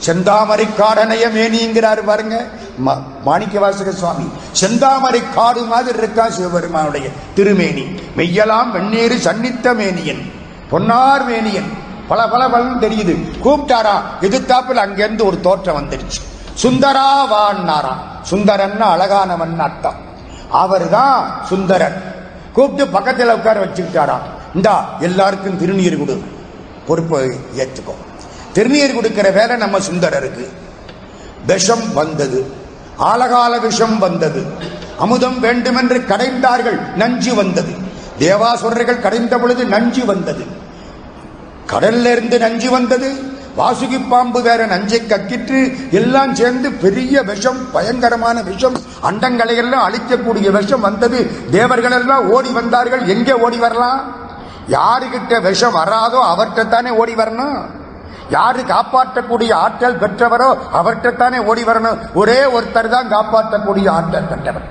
[0.06, 2.46] செந்தாமரை காடனையமே நீங்கிறார் பாருங்க.
[2.86, 4.32] ம- மாணிக்க வாசக சுவாமி.
[4.62, 7.82] செந்தாமரை காடு மாதிரி இருக்கா சிவபெருமானுடைய திருமேனி.
[8.18, 10.32] மெய்யலாம் வெண்ணீர் சன்னித்த மேனியன்
[10.70, 11.74] பொன்னார் மேனியன்.
[12.08, 13.32] பல பல பலன் தெரியுது.
[13.44, 16.22] கூப்பிட்டாரா எதிர்த்தாப்பில் அங்கிருந்து ஒரு தோற்றம் வந்துருச்சு.
[16.54, 19.96] சுந்தரா சுந்தரன் சுந்தரன்னா அழகானவன் அர்த்தம்.
[20.52, 22.02] அவர்தான் சுந்தரன்.
[22.54, 24.18] கூப்பிட்டு பக்கத்தில் உட்கார வச்சுக்கிட்டாரா.
[24.56, 26.24] இந்தா எல்லாருக்கும் திருநீர் கொடு.
[26.88, 28.11] பொறுப்பை ஏற்றுக்கோ
[28.54, 30.48] திருநீர் கொடுக்கிற வேலை நம்ம சுந்தரருக்கு.
[31.46, 32.54] விஷம் வந்தது.
[33.00, 34.44] ஆலகால விஷம் வந்தது.
[35.00, 37.74] அமுதம் வேண்டுமென்று கடைந்தார்கள் நஞ்சு வந்தது.
[38.20, 40.44] தேவாசுரர்கள் கடைந்த பொழுது நஞ்சு வந்தது.
[41.68, 43.40] கடல்ல இருந்து நஞ்சு வந்தது.
[43.58, 50.80] வாசுகி பாம்பு வேற நஞ்சை கக்கிட்டு எல்லாம் சேர்ந்து பெரிய விஷம் பயங்கரமான விஷம் அண்டங்களை எல்லாம் அழிக்கக்கூடிய விஷம்
[50.80, 51.50] வந்தது.
[51.52, 53.08] தேவர்கள் எல்லாம் ஓடி வந்தார்கள்.
[53.08, 54.16] எங்கே ஓடி வரலாம்?
[54.70, 57.80] யாருகிட்ட விஷம் வராதோ அவர்கிட்ட தானே ஓடி வரணும்.
[58.32, 61.98] யாரு காப்பாற்றக்கூடிய ஆற்றல் பெற்றவரோ அவர்கிட்ட தானே ஓடி வரணும்?
[62.14, 64.62] ஒரே ஒருத்தர் தான் காப்பாற்றக்கூடிய ஆற்றல் பெற்றவர்.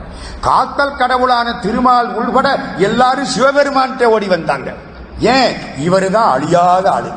[0.41, 4.73] காத்தல் கடவுளான திருமால் உள்பட எல்லாரும் சிவபெருமான்கிட்ட ஓடி வந்தாங்க.
[5.19, 5.57] ஏன்?
[5.89, 7.11] இவரு தான் அழியாத ஆளு.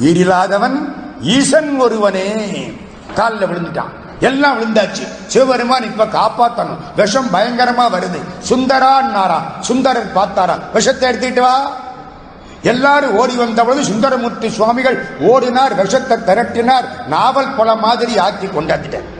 [0.00, 2.26] ஈரில்லாதவன் ஈசன் ஒருவனே.
[3.14, 3.92] காலில் விழுந்துட்டான்.
[4.20, 5.08] எல்லாம் விழுந்தாச்சு.
[5.26, 6.78] சிவபெருமான் இப்ப காப்பாத்தணும்.
[6.96, 8.20] விஷம் பயங்கரமா வருது.
[8.48, 10.58] சுந்தரான்னாரா சுந்தரன் பார்த்தாரா?
[10.72, 11.70] விஷத்தை எடுத்துட்டு வா.
[12.62, 19.10] எல்லாரும் ஓடி வந்தபொழுது சுந்தரமூர்த்தி சுவாமிகள் ஓடினார் விஷத்தை திரட்டினார் நாவல் பல மாதிரி ஆக்கி கொண்டாந்துட்டார்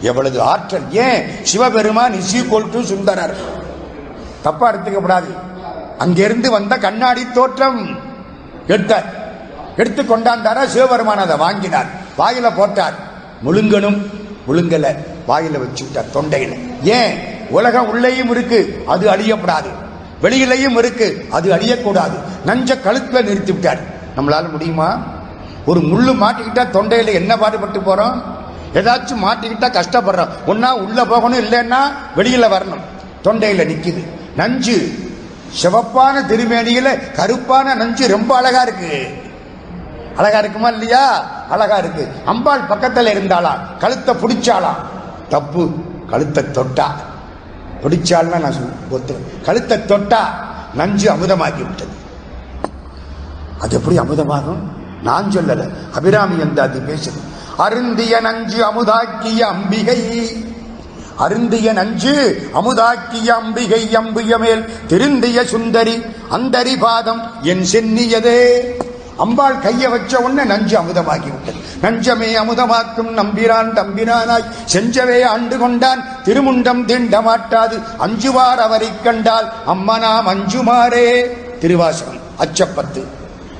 [0.00, 0.92] எவ்வளவு ஆற்றல்.
[0.92, 1.44] ஏன்?
[1.44, 3.36] Sivaperuman is equal to Sundarar.
[4.42, 5.36] தப்பா எடுத்துக்கப்படாது.
[5.98, 7.98] அங்கிருந்து வந்த கண்ணாடி தோற்றம்
[8.66, 9.04] எடுத்தார்
[9.76, 11.86] எடுத்து கொண்டாந்தாரா சிவபெருமான் அதை வாங்கினார்.
[12.18, 12.94] வாயில போட்டார்.
[13.46, 14.06] முழுங்கணும்
[14.48, 14.96] முழுங்கல.
[15.28, 16.70] வாயில வச்சுட்டார் தொண்டையில.
[16.82, 17.18] ஏன்?
[17.50, 18.84] உலகம் உள்ளேயும் இருக்கு.
[18.86, 19.81] அது அழியப்படாது.
[20.22, 21.26] வெளியிலையும் இருக்கு.
[21.30, 22.18] அது அழியக்கூடாது.
[22.46, 23.78] நஞ்ச கழுத்துல நிறுத்தி விட்டார்.
[24.16, 25.00] நம்மளால முடியுமா?
[25.66, 28.22] ஒரு முள்ளு மாட்டிக்கிட்டா தொண்டையில என்ன பாடுபட்டு போறோம்?
[28.74, 30.28] ஏதாச்சும் மாட்டிக்கிட்டா கஷ்டப்படுறோம்.
[30.46, 31.76] ஒன்னா உள்ள போகணும் இல்லைன்னா
[32.16, 32.84] வெளியில வரணும்.
[33.24, 34.06] தொண்டையில நிக்குது.
[34.36, 35.10] நஞ்சு
[35.62, 39.14] சிவப்பான திருமேனியில கருப்பான நஞ்சு ரொம்ப அழகா இருக்கு.
[40.16, 41.24] அழகா இருக்குமா இல்லையா?
[41.50, 42.08] அழகா இருக்கு.
[42.24, 44.74] அம்பாள் பக்கத்துல இருந்தாளா கழுத்தை பிடிச்சாளா
[45.28, 45.70] தப்பு.
[46.10, 46.86] கழுத்தை தொட்டா.
[47.84, 50.20] பிடிச்சாள்னா நான் சொல்~ கழுத்தை தொட்டா
[50.74, 52.00] நஞ்சு அமுதமாகி விட்டது
[53.58, 54.58] அது எப்படி அமுதமாகும்?
[55.02, 55.70] நான் சொல்லல.
[55.94, 57.20] அபிராமி அந்த அது பேசுது.
[57.56, 60.00] அருந்திய நஞ்சு அமுதாக்கிய அம்பிகை.
[61.16, 68.58] அருந்திய நஞ்சு அமுதாக்கிய அம்பிகை அம்பிய மேல் திருந்திய சுந்தரி அந்தரி பாதம் என் சென்னியதே.
[69.22, 76.04] அம்பாள் கைய வச்ச உடனே நஞ்சு அமுதமாகி விட்டது நஞ்சமே அமுதமாக்கும் நம்பிரான் தம்பிரானாய் செஞ்சவே ஆண்டு கொண்டான்.
[76.24, 77.78] திருமுண்டம் தீண்ட மாட்டாது.
[77.98, 79.52] அஞ்சுவார் அவரை கண்டால்.
[79.66, 81.30] அம்மனாம் அஞ்சுமாறே.
[81.58, 83.04] திருவாசகம் அச்சப்பத்து.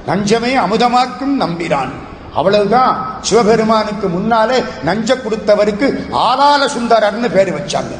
[0.06, 1.92] நஞ்சமே அமுதமாக்கும் நம்பிரான்.
[2.34, 3.18] அவ்வளவுதான்.
[3.20, 7.94] சிவபெருமானுக்கு முன்னாலே நஞ்ச கொடுத்தவருக்கு ஆலால சுந்தரர்னு பேர் வச்சாங்க.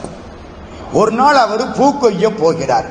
[0.93, 2.87] ஒரு நாள் அவர் பூ கொய்ய போகிறார்.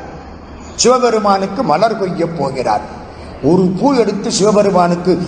[0.75, 2.99] சிவபெருமானுக்கு மலர் கொய்ய போகிறார்.
[3.43, 5.25] ஒரு பூ எடுத்து சிவபெருமானுக்கு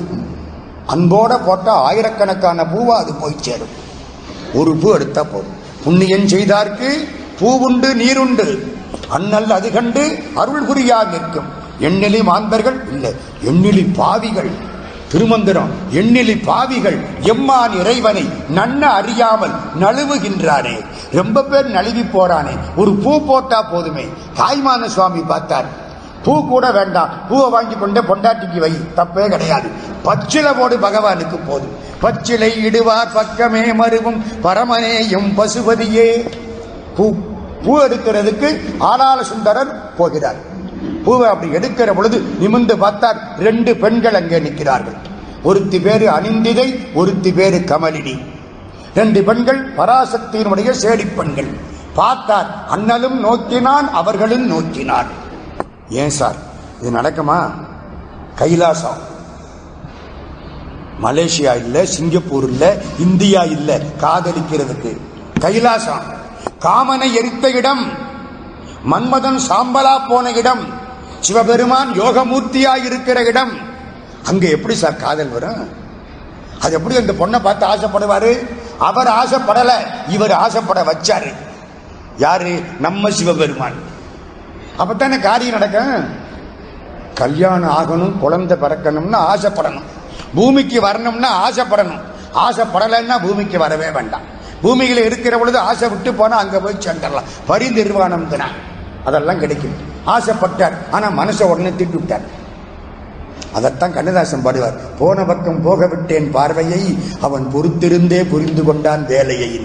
[0.88, 3.68] அன்போட போட்டா ஆயிரக்கணக்கான பூவா அது போய் சேரும்.
[4.54, 5.54] ஒரு பூ எடுத்தா போதும்.
[5.84, 6.90] புண்ணியம் செய்தார்க்கு
[7.40, 8.76] பூவுண்டு நீருண்டு.
[9.10, 11.50] அண்ணல் அது கண்டு அருள் புரியா நிற்கும்.
[11.80, 13.14] எண்ணிலி மாந்தர்கள் இல்லை
[13.46, 14.50] எண்ணிலி பாவிகள்.
[15.12, 17.00] திருமந்திரம் எண்ணிலி பாவிகள்.
[17.22, 20.86] எம்மான் இறைவனை நன்ன அறியாமல் நழுவுகின்றானே.
[21.12, 22.58] ரொம்ப பேர் நழுவி போறானே.
[22.76, 24.06] ஒரு பூ போட்டா போதுமே.
[24.38, 25.83] தாய்மான சுவாமி பார்த்தார்.
[26.24, 27.10] பூ கூட வேண்டாம்.
[27.30, 28.72] பூவை வாங்கி கொண்டே பொண்டாட்டிக்கு வை.
[28.98, 29.68] தப்பே கிடையாது.
[30.04, 31.76] பச்சிலை போடு பகவானுக்கு போதும்.
[32.00, 36.08] பச்சிலை இடுவார் பக்கமே மருவும் பரமனேயும் பசுபதியே.
[36.98, 37.14] பூ
[37.66, 40.36] பூ எடுக்கிறதுக்கு ஆளாள சுந்தரர் போகிறார்.
[41.06, 44.98] பூவை அப்படி எடுக்கிற பொழுது நிமிந்து பார்த்தார் ரெண்டு பெண்கள் அங்கே நிற்கிறார்கள்.
[45.44, 48.16] ஒருத்தி பேரு அனிந்திதை ஒருத்தி பேரு கமலினி.
[48.96, 51.52] ரெண்டு பெண்கள் பராசக்தியினுடைய சேடி பெண்கள்.
[51.94, 55.06] பார்த்தார் அண்ணலும் நோக்கினான் அவர்களும் நோக்கினார்
[55.94, 56.36] ஏன் சார்?
[56.82, 57.52] இது நடக்குமா?
[58.40, 59.12] கைலாசம்.
[61.04, 64.98] மலேசியா இல்ல சிங்கப்பூர் இல்ல இந்தியா இல்ல காதலிக்கிறதுக்கு.
[65.40, 66.02] கைலாசம்.
[66.62, 67.92] காமனை எரித்த இடம்.
[68.92, 70.66] மன்மதன் சாம்பலா போன இடம்.
[71.20, 73.58] சிவபெருமான் யோகமூர்த்தியா இருக்கிற இடம்.
[74.26, 75.70] அங்க எப்படி சார் காதல் வரும்?
[76.62, 78.62] அது எப்படி அந்த பொண்ணை பார்த்து ஆசைப்படுவாரு?
[78.80, 79.72] அவர் ஆசைப்படல
[80.08, 81.34] இவர் ஆசைப்பட வச்சாரு.
[82.18, 82.64] யாரு?
[82.80, 83.92] நம்ம சிவபெருமான்.
[84.78, 86.06] அப்பத்தானே காரியம் நடக்கும்?
[87.16, 89.84] கல்யாணம் ஆகணும் குழந்தை பிறக்கணும்னா ஆசைப்படணும்.
[90.36, 92.02] பூமிக்கு வரணும்னா ஆசைப்படணும்.
[92.34, 94.22] ஆசைப்படலைன்னா பூமிக்கு வரவே வேண்டாம்.
[94.64, 98.42] பூமியில இருக்கிற பொழுது ஆசை விட்டு போனா அங்க போய் சென்றலாம் பரிநிர்வாணம்
[99.06, 99.74] அதெல்லாம் கிடைக்கும்.
[100.08, 100.74] ஆசைப்பட்டார்.
[100.92, 102.42] ஆனா மனசை உடனே திட்டு விட்டார்.
[103.54, 104.80] அதைத்தான் கண்ணதாசன் பாடுவார்.
[105.00, 109.62] போன பக்கம் போக விட்டேன் பார்வையை அவன் பொறுத்திருந்தே புரிந்து கொண்டான் வேலையை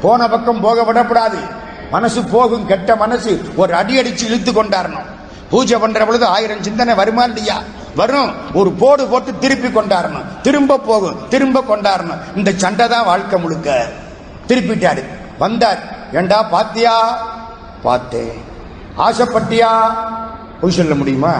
[0.00, 1.55] போன பக்கம் போக விடப்படாது.
[1.90, 5.14] மனசு போகும் கெட்ட மனசு ஒரு அடி அடிச்சு இழுத்து கொண்டாரணும்.
[5.50, 7.62] பூஜை பண்ற பொழுது ஆயிரம் சிந்தனை வருமா இல்லையா?
[7.94, 8.54] வரும்.
[8.54, 11.28] ஒரு போடு போட்டு திருப்பி கொண்டாடணும் திரும்ப போகும்.
[11.28, 13.88] திரும்ப கொண்டாடணும் இந்த சண்டை தான் வாழ்க்கை முழுக்க.
[14.48, 15.04] திருப்பிட்டாரு.
[15.38, 15.78] வந்தார்.
[16.12, 17.26] ஏண்டா பாத்தியா?
[17.82, 18.44] பார்த்தேன்.
[18.98, 19.96] ஆசைப்பட்டியா?
[20.60, 21.34] பொய் சொல்ல முடியுமா?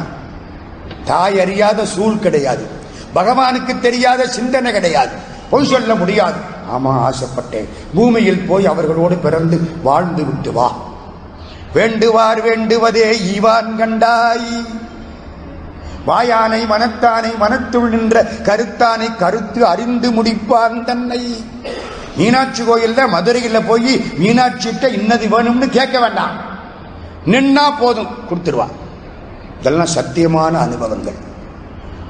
[1.04, 2.66] தாய் அறியாத சூழ் கிடையாது.
[3.14, 5.34] பகவானுக்கு தெரியாத சிந்தனை கிடையாது.
[5.50, 6.36] பொய் சொல்ல முடியாது.
[6.76, 7.68] ஆமா ஆசைப்பட்டேன்.
[7.94, 10.72] பூமியில் போய் அவர்களோடு பிறந்து வாழ்ந்து விட்டு வா.
[11.74, 14.66] வேண்டுவார் வேண்டுவதே ஈவான் கண்டாய்.
[16.06, 21.44] வாயானை மனத்தானை மனத்துள் நின்ற கருத்தானை கருத்து அறிந்து முடிப்பான் தன்னை.
[22.16, 26.36] மீனாட்சி கோயில்ல மதுரையில் போய் மீனாட்சிட்ட இன்னது வேணும்னு கேட்க வேண்டாம்.
[27.26, 28.66] நின்னா போதும் கொடுத்துருவா.
[29.60, 31.14] இதெல்லாம் சத்தியமான அனுபவங்கள்.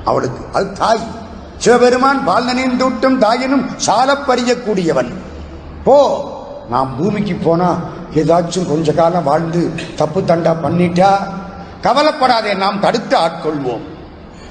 [0.05, 1.25] அவளுக்கு அது தாய்.
[1.59, 5.13] சிவபெருமான் பால் நனைந்தூட்டும் தாயினும் சாலப்பறியக்கூடியவன்
[5.85, 5.99] போ
[6.71, 7.77] நாம் பூமிக்கு போனா
[8.15, 11.11] ஏதாச்சும் கொஞ்ச காலம் வாழ்ந்து தப்பு தண்டா பண்ணிட்டா?
[11.81, 13.85] கவலைப்படாதே நாம் தடுத்து ஆட்கொள்வோம்.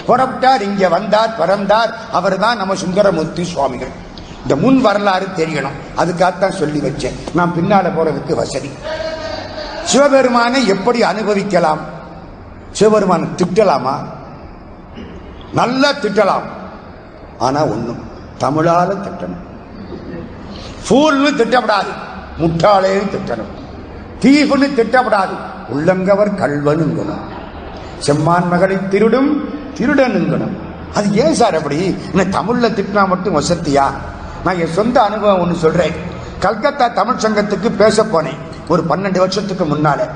[0.07, 1.91] புறப்பட்டார் இங்க வந்தார் பிறந்தார்.
[2.11, 3.93] அவர் தான் நம்ம சுந்தரமூர்த்தி சுவாமிகள்.
[4.41, 5.77] இந்த முன் வரலாறு தெரியணும்.
[5.97, 7.17] அதுக்காகத்தான் சொல்லி வச்சேன்.
[7.33, 8.69] நான் பின்னால போறதுக்கு வசதி.
[9.83, 11.79] சிவபெருமானை எப்படி அனுபவிக்கலாம்?
[12.71, 13.95] சிவபெருமானை திட்டலாமா?
[15.53, 16.45] நல்லா திட்டலாம்.
[17.37, 18.03] ஆனா ஒண்ணும்
[18.39, 19.43] தமிழால திட்டணும்.
[20.89, 21.93] ஃபூல்னு திட்டப்படாது.
[22.39, 23.53] முட்டாளையும் திட்டணும்.
[24.21, 25.37] தீவுன்னு திட்டப்படாது.
[25.69, 27.19] உள்ளங்கவர் கல்வனுங்கணும்.
[28.07, 29.43] செம்மான் மகளை திருடும்
[29.77, 30.57] திருடனுங்கணும்.
[30.93, 31.97] அது ஏன் சார் அப்படி?
[32.13, 33.83] என்ன தமிழ்ல திட்டினா மட்டும் வசத்தியா?
[34.43, 35.93] நான் என் சொந்த அனுபவம் ஒன்று சொல்றேன்.
[36.39, 38.37] கல்கத்தா தமிழ் சங்கத்துக்கு பேச போனேன்.
[38.67, 40.09] ஒரு பன்னெண்டு வருஷத்துக்கு முன்னால.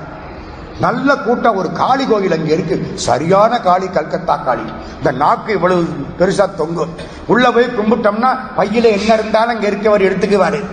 [0.80, 2.92] நல்ல கூட்டம் ஒரு காளி கோயில் அங்கே இருக்கு.
[2.96, 4.62] சரியான காளி கல்கத்தா காளி.
[4.98, 5.88] இந்த நாக்கு இவ்வளவு
[6.20, 6.94] பெருசா தொங்கும்
[7.28, 10.66] உள்ள போய் கும்பிட்டோம்னா பையில என்ன இருந்தாலும் அங்க இருக்கவர் எடுத்துக்குவாரு.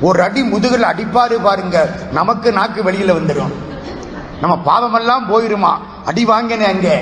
[0.00, 1.88] ஒரு அடி முதுகில் அடிப்பாரு பாருங்க.
[2.12, 3.52] நமக்கு நாக்கு வெளியில வந்துடும்
[4.40, 5.72] நம்ம பாவமெல்லாம் போயிருமா?
[6.04, 6.96] அடி வாங்கினேன் அங்கே.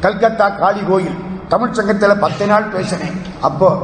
[0.00, 1.18] கல்கத்தா காளி கோயில்.
[1.48, 3.20] தமிழ் சங்கத்தில் பத்து நாள் பேசினேன்.
[3.40, 3.82] அப்போ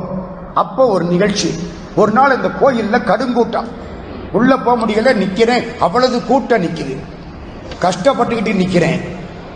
[0.55, 1.51] அப்போ ஒரு நிகழ்ச்சி.
[1.97, 3.69] ஒரு நாள் இந்த கோயில்ல கடுங்கூட்டம்.
[4.33, 5.79] உள்ள போக முடியல நிக்கிறேன்.
[5.79, 6.97] அவ்வளவு கூட்டம் நிக்குது.
[7.83, 9.01] கஷ்டப்பட்டுக்கிட்டு நிக்கிறேன்.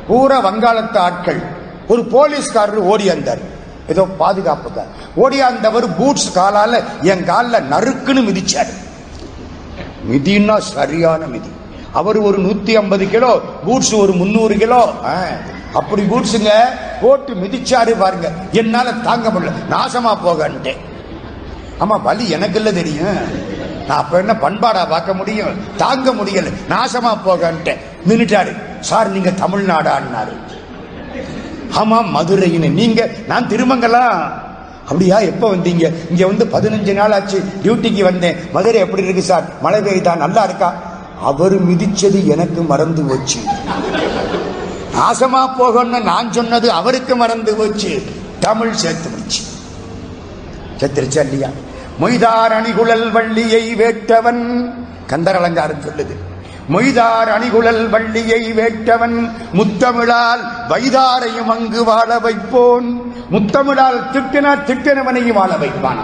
[0.07, 1.43] பூரா வங்காளத்து ஆட்கள்.
[1.89, 3.41] ஒரு போலீஸ்காரர் ஓடியாந்தார்
[3.89, 4.83] ஏதோ பாதுகாப்பு
[5.17, 8.73] ஓடியாந்தவர் பூட்ஸ் காலால என் காலில் நறுக்குன்னு மிதிச்சார்.
[10.11, 11.49] மிதின்னா சரியான மிதி.
[11.93, 14.89] அவர் ஒரு நூத்தி ஐம்பது கிலோ பூட்ஸ் ஒரு முன்னூறு கிலோ.
[15.05, 15.23] ஆ,
[15.73, 16.49] அப்படி பூட்ஸுங்க
[17.01, 18.33] போட்டு மிதிச்சாரு பாருங்க.
[18.53, 19.53] என்னால தாங்க முடியல.
[19.71, 20.77] நாசமா போகன்ட்டேன்.
[21.81, 23.52] ஆமா வலி எனக்கு இல்ல தெரியும்.
[23.88, 25.77] நான் அப்ப என்ன பண்பாடா பார்க்க முடியும்?
[25.77, 26.53] தாங்க முடியல.
[26.68, 27.77] நாசமா போகன்ட்டேன்.
[28.09, 30.37] நின்றுட்டாரு சார் நீங்க தமிழ்நாடான்னாரு.
[31.75, 32.71] ஆமா மதுரைன்னு.
[32.71, 34.33] நீங்க நான் திருமங்கலாம்
[34.83, 35.95] அப்படியா எப்ப வந்தீங்க?
[36.11, 37.45] இங்க வந்து பதினஞ்சு நாள் ஆச்சு.
[37.62, 38.37] டியூட்டிக்கு வந்தேன்.
[38.53, 39.45] மதுரை எப்படி இருக்கு சார்?
[39.62, 40.75] மழை பெய்தா நல்லா இருக்கா?
[41.23, 43.40] அவர் மிதிச்சது எனக்கு மறந்து போச்சு.
[44.95, 48.03] நாசமா போகணும்னு நான் சொன்னது அவருக்கு மறந்து போச்சு.
[48.40, 49.42] தமிழ் சேர்த்து முடிச்சு.
[50.81, 51.49] சேர்த்துருச்சா இல்லையா?
[52.03, 54.75] மொய்தார் அணிகுழல் வள்ளியை வேட்டவன்
[55.07, 56.15] கந்தர் அலங்காரம் சொல்லுது.
[56.73, 63.12] மொய்தார் அணிகுழல் வள்ளியை வேட்டவன் முத்தமிழால் வைதாரையும் அங்கு வாழ வைப்போன்.
[63.31, 66.03] முத்தமிழால் திட்டினா திட்டினவனையும் வாழ வைப்பான்.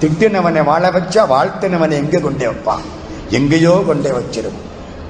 [0.00, 2.84] திட்டினவனை வாழ வச்சா வாழ்த்தினவனை எங்க கொண்டே வைப்பான்?
[3.30, 4.58] எங்கேயோ கொண்டே வச்சிரும்.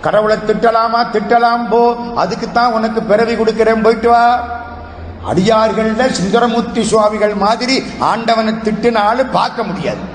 [0.00, 1.06] கடவுளை திட்டலாமா?
[1.12, 1.96] திட்டலாம் போ.
[2.16, 4.48] அதுக்குத்தான் உனக்கு பிறவி கொடுக்கிறேன் போயிட்டு வா.
[5.30, 10.14] அடியார்கள்ல சுந்தரமூர்த்தி சுவாமிகள் மாதிரி ஆண்டவனை திட்டினாலும் பார்க்க முடியாது.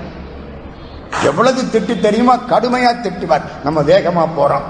[1.23, 2.37] எவ்வளவு திட்டு தெரியுமா?
[2.37, 3.41] கடுமையா திட்டுவார்.
[3.63, 4.61] நம்ம வேகமா போறோம்.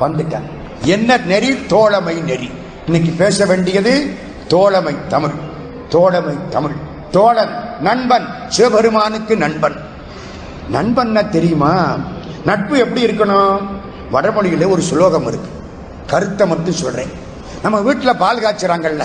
[0.00, 0.50] வந்துட்டேன்
[0.82, 1.66] என்ன நெறி?
[1.66, 2.50] தோழமை நெறி.
[2.84, 4.14] இன்னைக்கு பேச வேண்டியது
[4.48, 5.30] தோழமை தமிழ்.
[5.88, 6.72] தோழமை தமிழ்.
[7.10, 9.76] தோழன் நண்பன் சிவபெருமானுக்கு நண்பன்.
[10.68, 11.96] நண்பன் தெரியுமா?
[12.44, 13.60] நட்பு எப்படி இருக்கணும்?
[14.12, 15.50] வடமொழியில ஒரு சுலோகம் இருக்கு.
[16.06, 17.10] கருத்தை மட்டும் சொல்றேன்.
[17.62, 19.04] நம்ம வீட்டில் பால் காய்ச்சுறாங்கல்ல.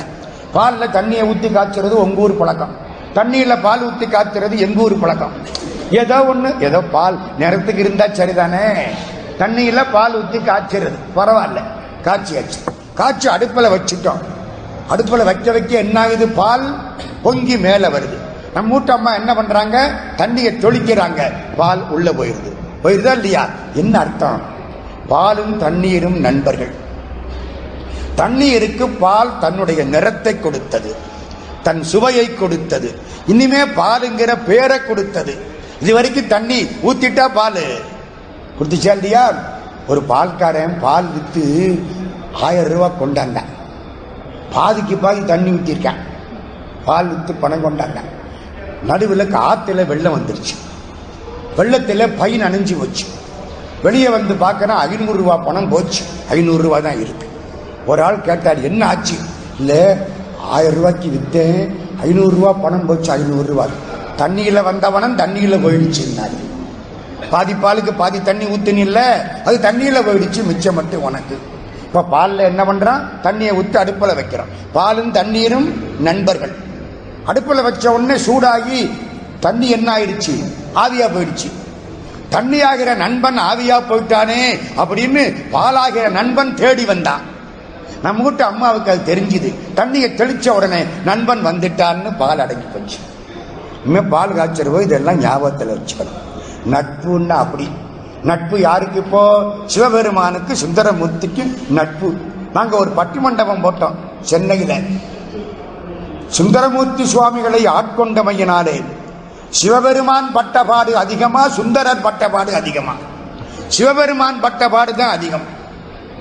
[0.54, 2.76] பாலில் தண்ணியை ஊற்றி காய்ச்சறது உங்கள் ஊர் பழக்கம்.
[3.14, 5.32] தண்ணியில் பால் ஊற்றி காய்ச்சறது எங்கூர் பழக்கம்.
[5.92, 7.20] ஏதோ ஒண்ணு ஏதோ பால்.
[7.38, 8.78] நேரத்துக்கு இருந்தா சரிதானே.
[9.40, 11.62] தண்ணியில பால் ஊத்தி காய்ச்சிருது பரவாயில்ல.
[12.04, 12.74] காய்ச்சியாச்சு.
[12.94, 14.22] காய்ச்சி அடுப்பில் வச்சுட்டோம்.
[14.88, 16.76] அடுப்பில் வைக்க வைக்க என்ன ஆகுது பால்
[17.24, 18.18] பொங்கி மேல வருது.
[18.54, 20.00] நம்ம வீட்டு அம்மா என்ன பண்றாங்க?
[20.18, 21.32] தண்ணியை தொளிக்கிறாங்க.
[21.58, 22.56] பால் உள்ள போயிருது.
[22.84, 23.48] போயிருதா இல்லையா?
[23.74, 24.42] என்ன அர்த்தம்?
[25.08, 26.72] பாலும் தண்ணீரும் நண்பர்கள்.
[28.16, 30.96] தண்ணீருக்கு பால் தன்னுடைய நிறத்தை கொடுத்தது.
[31.64, 33.00] தன் சுவையை கொடுத்தது.
[33.26, 35.56] இனிமே பாலுங்கிற பேரை கொடுத்தது.
[35.82, 37.64] இது வரைக்கும் தண்ணி ஊத்திட்டா பால்.
[38.60, 39.24] கொடுத்துச்சா இல்லையா?
[39.88, 41.44] ஒரு பால்காரன் பால் விற்று
[42.42, 43.52] ஆயிரம் ரூபா கொண்டாந்தான்
[44.56, 46.00] பாதிக்கு பாதி தண்ணி ஊற்றிருக்கேன்
[46.86, 48.10] பால் விற்று பணம் கொண்டாந்தான்
[48.84, 50.56] நடுவில் காற்றுல வெள்ளம் வந்துருச்சு.
[51.58, 53.06] வெள்ளத்தில் பயன் அணிஞ்சு போச்சு.
[53.84, 56.04] வெளியே வந்து பார்க்கறேன் ஐநூறு பணம் போச்சு.
[56.30, 57.28] ஐநூறுரூவா தான் இருக்கு.
[57.86, 59.16] ஒரு ஆள் கேட்டார் என்ன ஆச்சு?
[59.60, 59.82] இல்லை
[60.50, 63.87] ஆயிரம் ரூபாய்க்கு விற்றேன் ஐநூறுரூவா பணம் போச்சு ஐநூறுரூவா இருக்கு
[64.18, 66.46] தண்ணியில வந்தவனம் தண்ணியில போயிடுச்சுன்னாரு
[67.30, 69.00] பாதி பாலுக்கு பாதி தண்ணி ஊத்துனில்ல
[69.46, 71.40] அது தண்ணியில போயிடுச்சு மிச்சம் மட்டும் உனக்கு.
[71.84, 73.02] இப்ப பால்ல என்ன பண்றான்?
[73.24, 74.48] தண்ணியை ஊத்து அடுப்புல வைக்கிறான்.
[74.74, 76.56] பாலும் தண்ணீரும் நண்பர்கள்.
[77.28, 78.90] அடுப்புல வச்ச உடனே சூடாகி
[79.40, 80.34] தண்ணி என்ன ஆயிடுச்சு?
[80.76, 81.52] ஆவியா போயிடுச்சு.
[82.30, 87.22] தண்ணி ஆகிற நண்பன் ஆவியா போயிட்டானே அப்படின்னு பாலாகிற நண்பன் தேடி வந்தான்.
[88.02, 89.54] நம்ம வீட்டு அம்மாவுக்கு அது தெரிஞ்சுது.
[89.76, 92.98] தண்ணியை தெளிச்ச உடனே நண்பன் வந்துட்டான்னு பால் அடங்கி போச்சு.
[93.88, 96.18] இனிமே பால் காய்ச்சறவோ இதெல்லாம் ஞாபகத்தில் வச்சுக்கணும்.
[96.72, 97.70] நட்புன்னா அப்படி.
[98.24, 99.52] நட்பு யாருக்கு இப்போ?
[99.66, 102.14] சிவபெருமானுக்கு சுந்தரமூர்த்திக்கு நட்பு.
[102.54, 104.76] நாங்க ஒரு பட்டி மண்டபம் போட்டோம் சென்னையில.
[106.28, 108.84] சுந்தரமூர்த்தி சுவாமிகளை ஆட்கொண்டமையினாலே
[109.50, 112.94] சிவபெருமான் பட்டபாடு அதிகமா சுந்தரர் பட்டபாடு அதிகமா.
[113.68, 115.48] சிவபெருமான் பட்டபாடு தான் அதிகம்.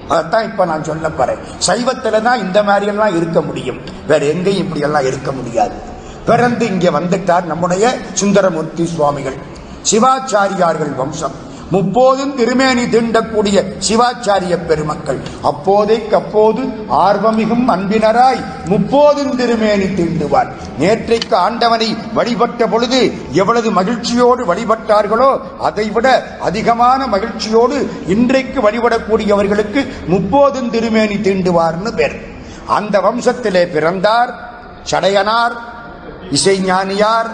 [0.08, 1.42] அதைத்தான் இப்ப நான் சொல்ல போறேன்.
[1.66, 3.80] சைவத்துல தான் இந்த மாதிரி எல்லாம் இருக்க முடியும்.
[4.06, 5.85] வேற எங்கேயும் இப்படி எல்லாம் இருக்க முடியாது.
[6.28, 7.84] பிறந்து இங்க வந்துட்டார் நம்முடைய
[8.20, 9.36] சுந்தரமூர்த்தி சுவாமிகள்.
[9.90, 11.36] சிவாச்சாரியார்கள் வம்சம்.
[11.74, 15.18] முப்போதும் திருமேனி தீண்டக்கூடிய சிவாச்சாரிய பெருமக்கள்.
[15.50, 16.62] அப்போதைக்கு அப்போது
[17.06, 20.50] ஆர்வமிகும் அன்பினராய் முப்போதும் திருமேனி தீண்டுவார்.
[20.80, 23.00] நேற்றைக்கு ஆண்டவனை வழிபட்ட பொழுது
[23.32, 25.30] எவ்வளவு மகிழ்ச்சியோடு வழிபட்டார்களோ
[25.68, 26.06] அதைவிட
[26.48, 29.82] அதிகமான மகிழ்ச்சியோடு இன்றைக்கு வழிபடக்கூடியவர்களுக்கு
[30.14, 32.16] முப்போதும் திருமேனி தீண்டுவார்னு பேர்.
[32.78, 34.32] அந்த வம்சத்திலே பிறந்தார்
[34.90, 35.56] சடையனார்
[36.30, 37.26] இசைஞானியார்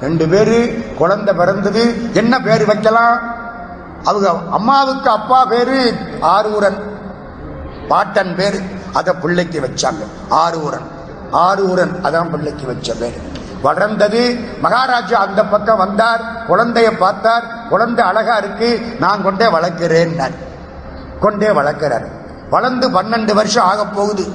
[0.00, 2.12] ரெண்டு பேரு குழந்தை பிறந்தது.
[2.12, 3.34] என்ன பேர் வைக்கலாம்?
[4.04, 6.78] அவங்க அம்மாவுக்கு அப்பா பேரு ஆரூரன்.
[7.88, 8.62] பாட்டன் பேர்.
[8.92, 10.06] அத பிள்ளைக்கு வச்சாங்க.
[10.28, 10.86] ஆரூரன்.
[11.32, 13.20] ஆரூரன் அதான் பிள்ளைக்கு வச்ச பேர்.
[13.62, 16.20] வளர்ந்தது மகாராஜா அந்த பக்கம் வந்தார்.
[16.48, 17.68] குழந்தைய பார்த்தார்.
[17.68, 18.96] குழந்தை அழகா இருக்கு.
[19.00, 20.34] நான் கொண்டே வளர்க்கிறேன்.
[21.20, 22.06] கொண்டே வளர்க்கிறார்.
[22.50, 24.28] வளர்ந்து பன்னெண்டு வருஷம் ஆக போகுது.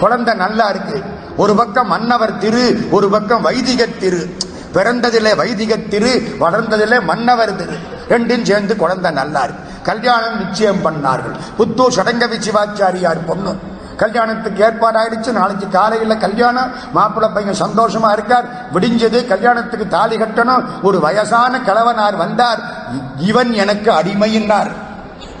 [0.00, 1.04] குழந்தை நல்லா இருக்கு.
[1.36, 4.36] ஒரு பக்கம் மன்னவர் திரு ஒரு பக்கம் வைதிக திரு.
[4.74, 7.76] பிறந்ததிலே வைதிக திரு வளர்ந்ததிலே மன்னவர் திரு.
[8.08, 9.50] ரெண்டும் சேர்ந்து குழந்தை நல்லார்.
[9.82, 11.36] கல்யாணம் நிச்சயம் பண்ணார்கள்.
[11.58, 13.56] புத்தூர் சடங்கவி சிவாச்சாரியார் பொண்ணு.
[13.96, 15.32] கல்யாணத்துக்கு ஏற்பாடாயிடுச்சு.
[15.32, 16.70] நாளைக்கு காலையில் கல்யாணம்.
[16.92, 18.44] மாப்பிள்ளை பையன் சந்தோஷமா இருக்கார்.
[18.74, 20.64] விடிஞ்சது கல்யாணத்துக்கு தாலி கட்டணும்.
[20.82, 22.60] ஒரு வயசான கலவனார் வந்தார்.
[23.18, 24.81] இவன் எனக்கு அடிமையினார்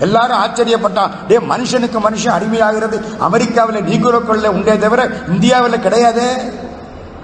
[0.00, 1.10] எல்லாரும் ஆச்சரியப்பட்டான்.
[1.28, 3.18] டே மனுஷனுக்கு மனுஷன் அடிமையாகிறது.
[3.18, 6.52] அமெரிக்காவில் நீக்குரோக்கள்ல உண்டே தவிர இந்தியாவில் கிடையாதே.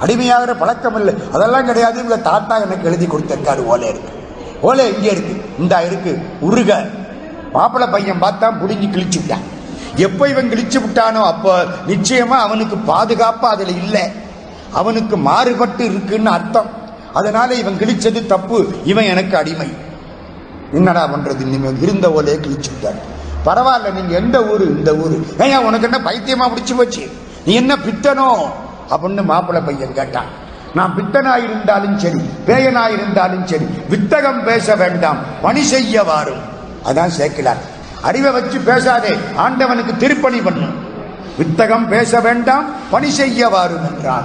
[0.00, 1.14] அடிமையாகிற பழக்கம் இல்லை.
[1.32, 2.04] அதெல்லாம் கிடையாது.
[2.04, 3.64] இவங்க தாத்தா எனக்கு எழுதி கொடுத்திருக்காரு.
[3.64, 4.12] ஓலை இருக்கு.
[4.60, 5.44] ஓலை இங்கே இருக்கு?
[5.58, 6.18] இந்தா இருக்கு.
[6.40, 6.88] உருக.
[7.52, 9.44] மாப்பிள்ளை பையன் பார்த்தா புடிஞ்சு கிழிச்சுட்டான்
[9.94, 14.02] எப்போ இவன் கிழிச்சு விட்டானோ அப்போ நிச்சயமா அவனுக்கு பாதுகாப்பு அதில் இல்லை.
[14.72, 16.70] அவனுக்கு மாறுபட்டு இருக்குன்னு அர்த்தம்.
[17.12, 18.66] அதனால இவன் கிழிச்சது தப்பு.
[18.84, 19.86] இவன் எனக்கு அடிமை.
[20.72, 21.44] என்னடா பண்றது?
[21.44, 22.94] நீங்க இருந்த ஓலையை கிழிச்சு
[23.46, 24.66] பரவாயில்ல நீங்க எந்த ஊரு?
[24.66, 25.26] இந்த ஊரு.
[25.38, 27.10] ஏன் உனக்கு என்ன பைத்தியமா பிடிச்சு போச்சு?
[27.44, 28.50] நீ என்ன பித்தனோ?
[28.90, 30.26] அப்படின்னு மாப்பிள்ள பையன் கேட்டான்.
[30.74, 36.42] நான் பித்தனாய் இருந்தாலும் சரி பேயனாய் இருந்தாலும் சரி வித்தகம் பேச வேண்டாம் பணி செய்ய வாரும்.
[36.84, 37.62] அதான் சேர்க்கிறார்
[38.02, 40.74] அறிவை வச்சு பேசாதே ஆண்டவனுக்கு திருப்பணி பண்ணும்.
[41.38, 44.24] வித்தகம் பேச வேண்டாம் பணி செய்ய வாரும் என்றான்.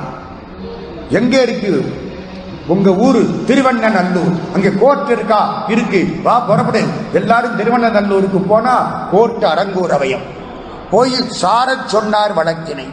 [1.10, 2.03] எங்கே இருக்கு?
[2.68, 4.54] உங்க ஊரு திருவண்ணநல்லூர்.
[4.54, 5.66] அங்க கோர்ட் இருக்கா?
[5.68, 6.20] இருக்கு.
[6.24, 6.86] வா புறப்படு.
[7.14, 8.76] எல்லாரும் திருவண்ணநல்லூருக்கு போனா
[9.12, 10.22] கோர்ட் அரங்கூர் அவயம்.
[10.92, 12.88] போய் சாரச் சொன்னார் வழக்கினை.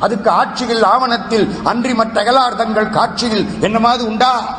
[0.00, 4.58] அதுக்கு ஆட்சியில் ஆவணத்தில் அன்றி மற்ற அகலார்த்தங்கள் காட்சியில் என்னமாவது உண்டா?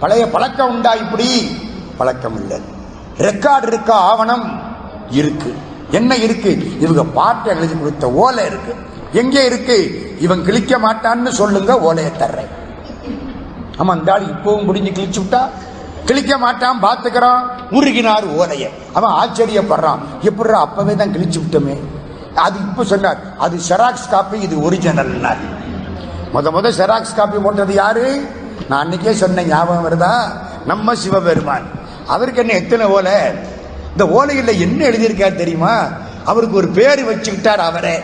[0.00, 1.56] பழைய பழக்கம் உண்டா இப்படி?
[1.96, 2.60] பழக்கம் இல்லை.
[3.18, 3.94] ரெக்கார்டு இருக்கா?
[3.94, 4.60] ஆவணம்
[5.10, 5.54] இருக்கு.
[5.90, 6.80] என்ன இருக்கு?
[6.80, 8.76] இவங்க பாட்டு எழுதி கொடுத்த ஓலை இருக்கு.
[9.12, 10.08] எங்கே இருக்கு?
[10.20, 12.60] இவன் கிழிக்க மாட்டான்னு சொல்லுங்க ஓலையை தர்றேன்.
[13.82, 15.42] ஆமாம் இந்த ஆள் இப்பவும் முடிஞ்சு கிழிச்சு விட்டா
[16.08, 18.64] கிழிக்க மாட்டான் பார்த்துக்கிறான் உருகினார் ஓலைய.
[18.92, 20.00] அவன் ஆச்சரியப்படுறான்.
[20.22, 21.76] எப்படி அப்பவே தான் கிழிச்சு விட்டோமே?
[22.34, 25.14] அது இப்ப சொன்னார் அது செராக்ஸ் காப்பி இது ஒரிஜினல்
[26.34, 28.04] முத முத செராக்ஸ் காப்பி போட்டது யாரு?
[28.68, 30.14] நான் அன்னைக்கே சொன்ன ஞாபகம் வருதா?
[30.66, 31.66] நம்ம சிவபெருமான்.
[32.06, 33.16] அவருக்கு என்ன எத்தனை ஓலை?
[33.92, 35.74] இந்த ஓலையில் என்ன எழுதியிருக்காரு தெரியுமா?
[36.24, 37.96] அவருக்கு ஒரு பேர் வச்சுக்கிட்டார் அவரே.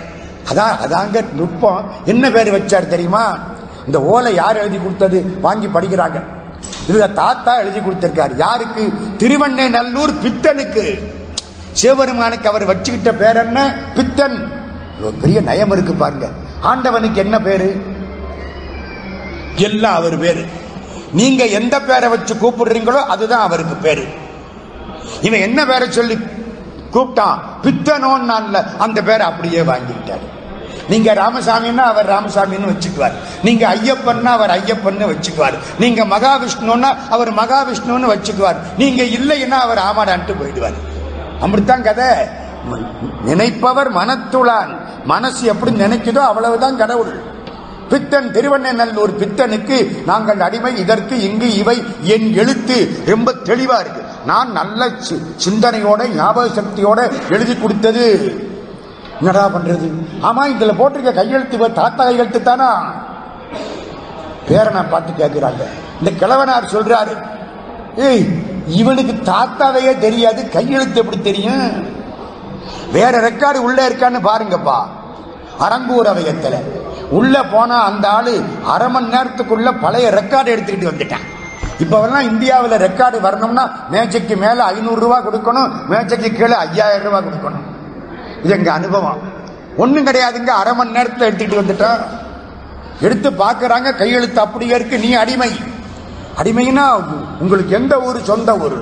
[0.50, 1.84] அதான் அதாங்க நுட்பம்.
[2.04, 3.24] என்ன பேர் வச்சார் தெரியுமா?
[3.88, 5.18] இந்த ஓலை யார் எழுதி கொடுத்தது?
[5.40, 6.18] வாங்கி படிக்கிறாங்க.
[6.88, 8.34] இதுல தாத்தா எழுதி கொடுத்திருக்காரு.
[8.36, 8.92] யாருக்கு?
[9.16, 10.84] திருவண்ணை நல்லூர் பித்தனுக்கு.
[11.72, 13.58] சிவபெருமானுக்கு அவர் வச்சுக்கிட்ட பேர் என்ன?
[13.94, 14.38] பித்தன்.
[15.02, 16.28] ஒரு பெரிய நயம் இருக்கு பாருங்க.
[16.60, 17.68] ஆண்டவனுக்கு என்ன பேரு?
[19.56, 20.44] எல்லாம் அவர் பேரு.
[21.12, 24.06] நீங்க எந்த பேரை வச்சு கூப்பிடுறீங்களோ அதுதான் அவருக்கு பேரு.
[25.20, 26.18] இவன் என்ன பேரை சொல்லி
[26.94, 27.38] கூப்பிட்டான்?
[27.62, 30.26] பித்தனோன்னு அந்த பேரை அப்படியே வாங்கிட்டாரு
[30.88, 33.12] நீங்க ராமசாமின்னா அவர் ராமசாமின்னு வச்சுக்குவார்.
[33.42, 35.58] நீங்க ஐயப்பன்னா அவர் ஐயப்பன்னு வச்சுக்குவார்.
[35.78, 38.56] நீங்க மகாவிஷ்ணுன்னா அவர் மகாவிஷ்ணுன்னு வச்சுக்குவார்.
[38.78, 40.74] நீங்க இல்லைன்னா அவர் ஆமாடான்ட்டு போயிடுவார்.
[41.40, 42.04] அப்படித்தான் கதை.
[43.24, 44.76] நினைப்பவர் மனத்துளான்.
[45.04, 47.20] மனசு எப்படி நினைக்குதோ அவ்வளவுதான் கடவுள்.
[47.88, 53.02] பித்தன் திருவண்ணநல்லூர் பித்தனுக்கு நாங்கள் அடிமை இதற்கு இங்கு இவை என் எழுத்து.
[53.06, 54.02] ரொம்ப தெளிவா இருக்கு.
[54.26, 58.32] நான் நல்ல சி- சிந்தனையோட ஞாபக சக்தியோட எழுதி கொடுத்தது.
[59.20, 59.86] என்னடா பண்றது?
[60.28, 62.94] ஆமா இதுல போட்டிருக்க கையெழுத்து தாத்தா கையெழுத்து தானா?
[64.48, 65.62] பேரனை பார்த்து கேட்கிறாங்க
[66.00, 67.14] இந்த கிழவனார் சொல்றாரு
[67.96, 68.24] ஏய்
[68.66, 71.96] இவனுக்கு தாத்தாவையே தெரியாது கையெழுத்து எப்படி தெரியும்?
[72.92, 74.86] வேற ரெக்கார்டு உள்ள இருக்கான்னு பாருங்கப்பா.
[75.60, 76.56] அரங்கூர் அவையத்துல.
[77.10, 81.26] உள்ள போனா அந்த ஆளு அரை மணி நேரத்துக்குள்ள பழைய ரெக்கார்டு எடுத்துக்கிட்டு வந்துட்டான்.
[81.80, 87.66] இப்பவெல்லாம் இந்தியாவில் ரெக்கார்டு வரணும்னா மேஜைக்கு மேலே ஐநூறுரூவா கொடுக்கணும் மேஜைக்கு கீழே ஐயாயிரம் ரூபாய் கொடுக்கணும்.
[88.44, 89.20] இது எங்க அனுபவம்.
[89.82, 92.00] ஒண்ணும் கிடையாதுங்க அரை மணி நேரத்தை எடுத்துட்டு வந்துட்டோம்
[93.06, 95.50] எடுத்து பார்க்குறாங்க கையெழுத்து அப்படியே இருக்கு நீ அடிமை.
[96.40, 96.86] அடிமைன்னா
[97.42, 98.78] உங்களுக்கு எந்த ஊர் சொந்த ஊர்?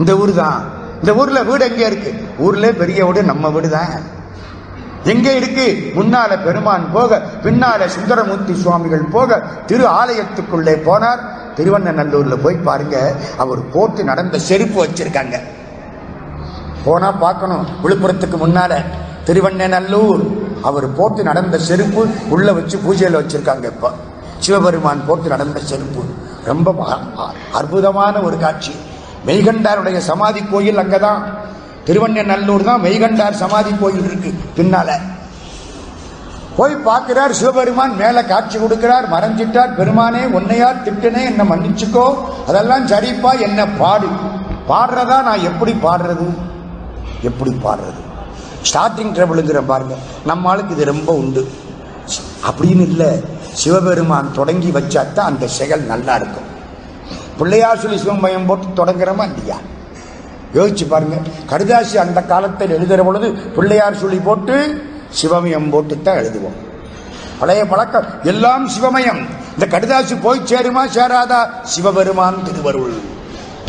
[0.00, 0.60] இந்த ஊர் தான்
[1.00, 2.10] இந்த ஊர்ல வீடு எங்க இருக்கு?
[2.44, 3.92] ஊர்ல பெரிய வீடு நம்ம வீடு தான்
[5.12, 5.66] எங்க இருக்கு?
[5.98, 11.22] முன்னால பெருமான் போக பின்னால சுந்தரமூர்த்தி சுவாமிகள் போக திரு ஆலயத்துக்குள்ளே போனார்.
[11.58, 12.96] திருவண்ணநல்லூர்ல போய் பாருங்க
[13.42, 15.36] அவர் போட்டு நடந்த செருப்பு வச்சிருக்காங்க.
[16.88, 17.64] போனா பார்க்கணும்.
[17.84, 18.72] விழுப்புரத்துக்கு முன்னால
[19.28, 20.22] திருவண்ணநல்லூர்.
[20.68, 22.02] அவர் போட்டு நடந்த செருப்பு
[22.34, 23.90] உள்ள வச்சு பூஜையில வச்சிருக்காங்க இப்ப.
[24.38, 26.02] சிவபெருமான் போட்டு நடந்த செருப்பு.
[26.44, 26.74] ரொம்ப
[27.58, 28.72] அற்புதமான ஒரு காட்சி.
[29.26, 31.22] மெய்கண்டாருடைய சமாதி கோயில் அங்கதான்.
[31.86, 34.90] திருவண்ணநல்லூர் தான் மெய்கண்டார் சமாதி கோயில் இருக்கு பின்னால.
[36.56, 42.06] போய் பார்க்கிறார் சிவபெருமான் மேல காட்சி கொடுக்கிறார் மறைஞ்சிட்டார் பெருமானே உன்னையார் திட்டனே என்ன மன்னிச்சுக்கோ.
[42.48, 44.08] அதெல்லாம் சரிப்பா என்ன பாடு.
[44.70, 46.26] பாடுறதா நான் எப்படி பாடுறது?
[47.22, 48.02] எப்படி பாடுறது?
[48.62, 51.50] ஸ்டார்டிங் ட்ரபிளுங்கிற பாருங்க நம்ம ஆளுக்கு இது ரொம்ப உண்டு.
[52.50, 56.46] அப்படின்னு இல்லை சிவபெருமான் தொடங்கி வச்சாத்தான் அந்த செயல் நல்லா இருக்கும்.
[57.38, 59.56] பிள்ளையார் சொல்லி சிவமயம் போட்டு தொடங்குறமா இல்லையா?
[60.54, 61.16] யோசிச்சு பாருங்க
[61.50, 64.84] கடிதாசி அந்த காலத்தில் எழுதுகிற பொழுது பிள்ளையார் சொல்லி போட்டு
[65.22, 66.56] சிவமயம் போட்டு தான் எழுதுவோம்.
[67.38, 69.26] பழைய பழக்கம் எல்லாம் சிவமயம்.
[69.58, 71.48] இந்த கடிதாசி போய் சேருமா சேராதா?
[71.62, 72.98] சிவபெருமான் திருவருள்.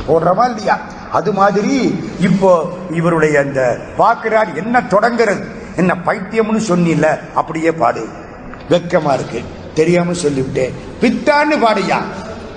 [0.07, 0.79] போடுறமா இல்லையா?
[1.11, 5.43] அது மாதிரி இப்போ இவருடைய அந்த பார்க்கிறார் என்ன தொடங்குறது?
[5.75, 8.07] என்ன பைத்தியம்னு சொன்னில்ல அப்படியே பாடு.
[8.69, 9.41] வெக்கமா இருக்கு.
[9.73, 11.97] தெரியாம சொல்லிவிட்டேன் பித்தான்னு பாடியா?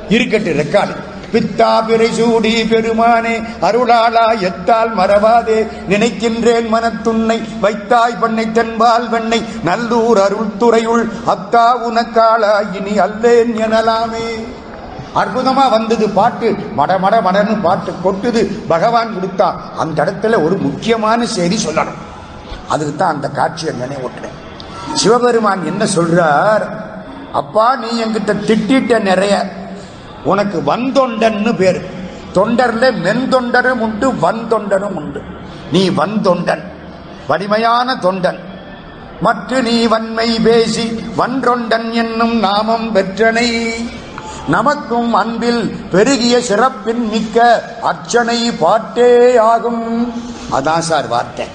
[0.08, 0.94] இருக்கட்டு ரெக்கார்டு.
[1.32, 5.66] பித்தா பிறை சூடி பெருமானே அருளாளா எத்தால் மறவாதே.
[5.88, 9.44] நினைக்கின்றேன் மனத்துன்னை வைத்தாய் பண்ணை தென்பால் வெண்ணை.
[9.64, 14.44] நல்லூர் அருள் துறையுள் அத்தா உனக்காளா இனி அல்லேன் எனலாமே.
[15.14, 16.50] அற்புதமா வந்தது பாட்டு.
[16.78, 18.42] மட மட மடன்னு பாட்டு கொட்டுது.
[18.68, 19.48] பகவான் கொடுத்தா
[19.78, 22.00] அந்த இடத்துல ஒரு முக்கியமான செய்தி சொல்லணும்.
[22.68, 24.38] அதுக்கு தான் அந்த காட்சியை நினைவூட்டுறேன்
[24.94, 26.64] சிவபெருமான் என்ன சொல்றார்?
[27.32, 29.34] அப்பா நீ எங்கிட்ட திட்டிட்ட நிறைய.
[30.24, 31.80] உனக்கு வந்தொண்டன்னு பேரு.
[32.34, 35.22] தொண்டர்ல மென்தொண்டரும் உண்டு வந்தொண்டரும் உண்டு.
[35.72, 36.62] நீ வந்தொண்டன்
[37.26, 38.38] வலிமையான தொண்டன்.
[39.20, 40.84] மற்ற நீ வன்மை பேசி
[41.16, 43.48] வன்றொண்டன் என்னும் நாமம் பெற்றனை.
[44.48, 50.14] நமக்கும் அன்பில் பெருகிய சிறப்பின் மிக்க அர்ச்சனை பாட்டே ஆகும்
[50.52, 51.46] அதான் சார் வார்த்தை.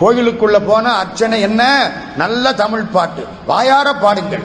[0.00, 1.90] கோயிலுக்குள்ள போன அர்ச்சனை என்ன?
[2.16, 3.26] நல்ல தமிழ் பாட்டு.
[3.46, 4.42] வாயார பாடுங்கள்.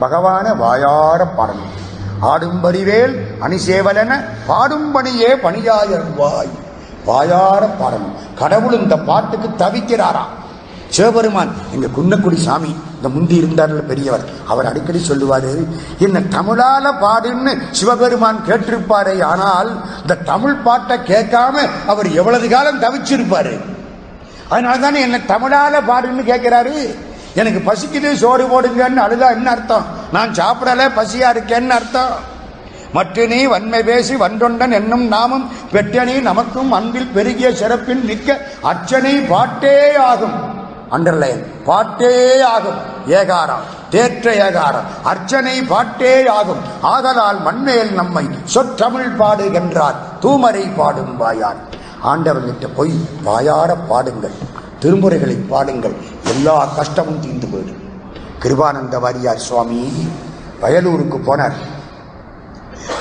[0.00, 1.74] பகவான வாயார பாடணும்.
[2.22, 6.50] ஆடும்படிவேல் அணிசேவலன பாடும்பணியே பணியாயர்வாய்
[7.04, 8.16] வாயார பாடணும்.
[8.34, 10.42] கடவுள் இந்த பாட்டுக்கு தவிக்கிறாராம்
[10.90, 15.66] சிவபெருமான் எங்க குன்னக்குடி சாமி இந்த முந்தி இருந்தார்ல பெரியவர் அவர் அடிக்கடி சொல்லுவாரு
[15.98, 23.60] என்ன தமிழால பாடுன்னு சிவபெருமான் கேட்டிருப்பாரே ஆனால் இந்த தமிழ் பாட்டை கேட்காம அவர் எவ்வளவு காலம் தவிச்சிருப்பாரு?
[24.48, 26.94] அதனால தானே என்ன தமிழால பாடுன்னு கேட்கிறாரு.
[27.34, 29.86] எனக்கு பசிக்குது சோறு போடுங்கன்னு அழுதா என்ன அர்த்தம்?
[30.12, 32.14] நான் சாப்பிடல பசியா இருக்கேன்னு அர்த்தம்?
[32.92, 39.96] மற்ற நீ வன்மை பேசி வன்றொண்டன் என்னும் நாமும் பெற்றனி நமக்கும் அன்பில் பெருகிய சிறப்பின் மிக்க அர்ச்சனை பாட்டே
[39.96, 40.53] ஆகும்.
[40.94, 42.78] அண்டர்லைன் பாட்டே ஆகும்.
[43.06, 43.64] ஏகாரம்.
[43.90, 44.84] தேற்ற ஏகாரம்.
[45.02, 46.58] அர்ச்சனை பாட்டே ஆகும்.
[46.82, 49.94] ஆதலால் மண்மேல் நம்மை சொற்றமிழ் பாடுகின்றார்.
[50.20, 51.56] தூமரை பாடும் வாயார்.
[52.04, 54.30] ஆண்டவன்கிட்ட போய் வாயார பாடுங்கள்.
[54.80, 55.94] திருமுறைகளை பாடுங்கள்.
[56.24, 57.82] எல்லா கஷ்டமும் தீர்ந்து போயிடும்.
[58.42, 60.08] கிருபானந்த வாரியார் சுவாமி
[60.62, 61.52] வயலூருக்கு போனார்.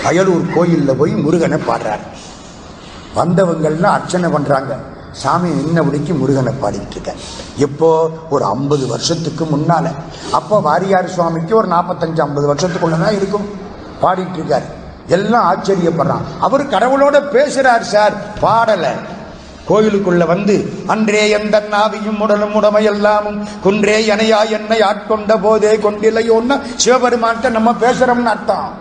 [0.03, 1.99] வயலூர் கோயிலில் போய் முருகனை பாடுறார்.
[3.15, 4.75] வந்தவங்கள்லாம் அர்ச்சனை பண்ணுறாங்க
[5.13, 7.15] சாமி இன்னபடிக்கு முருகனை பாடிட்டு இருக்கேன்
[7.57, 8.09] எப்போ?
[8.29, 9.91] ஒரு ஐம்பது வருஷத்துக்கு முன்னால.
[10.31, 13.49] அப்போ வாரியார் சுவாமிக்கு ஒரு நாற்பத்தஞ்சு ஐம்பது வருஷத்துக்குள்ளதான் இருக்கும்.
[14.01, 14.63] பாடிட்டு இருக்காரு.
[15.07, 16.21] எல்லாம் ஆச்சரியப்படுறான்.
[16.39, 18.13] அவர் கடவுளோட பேசுறார் சார்.
[18.41, 18.87] பாடல.
[19.69, 27.49] கோயிலுக்குள்ள வந்து அன்றே எந்த நாவியும் உடலும் உடமை எல்லாமும் குன்றே எனையா என்னை ஆட்கொண்ட போதே கொண்டில்லையோன்னு சிவபெருமான்கிட்ட
[27.49, 28.71] நம்ம பேசுறோம்னு அர்த்தம்.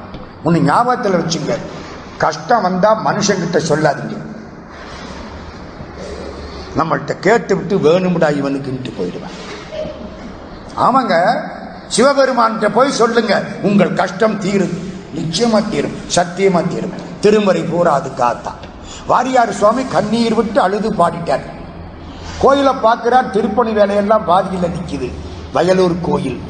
[0.43, 1.57] உன்னை ஞாபகத்தில் வச்சுங்க.
[2.19, 4.32] கஷ்டம் வந்தா மனுஷங்கிட்ட சொல்லாதீங்க.
[6.79, 9.35] நம்மள்கிட்ட கேட்டு விட்டு வேணும்டா இவனுக்குன்ட்டு போயிடுவேன்.
[10.85, 11.15] ஆமாங்க
[11.95, 13.35] சிவபெருமான்கிட்ட போய் சொல்லுங்க
[13.69, 14.77] உங்கள் கஷ்டம் தீரும்
[15.17, 16.95] நிச்சயமா தீரும் சத்தியமா தீரும்.
[17.21, 18.61] திருமறை பூரா அது காத்தான்
[19.11, 21.45] வாரியார் சுவாமி கண்ணீர் விட்டு அழுது பாடிட்டார்.
[22.43, 25.09] கோயிலை பார்க்கிறார் திருப்பணி வேலையெல்லாம் பாதியில் நிற்குது
[25.55, 26.41] வயலூர் கோயில்.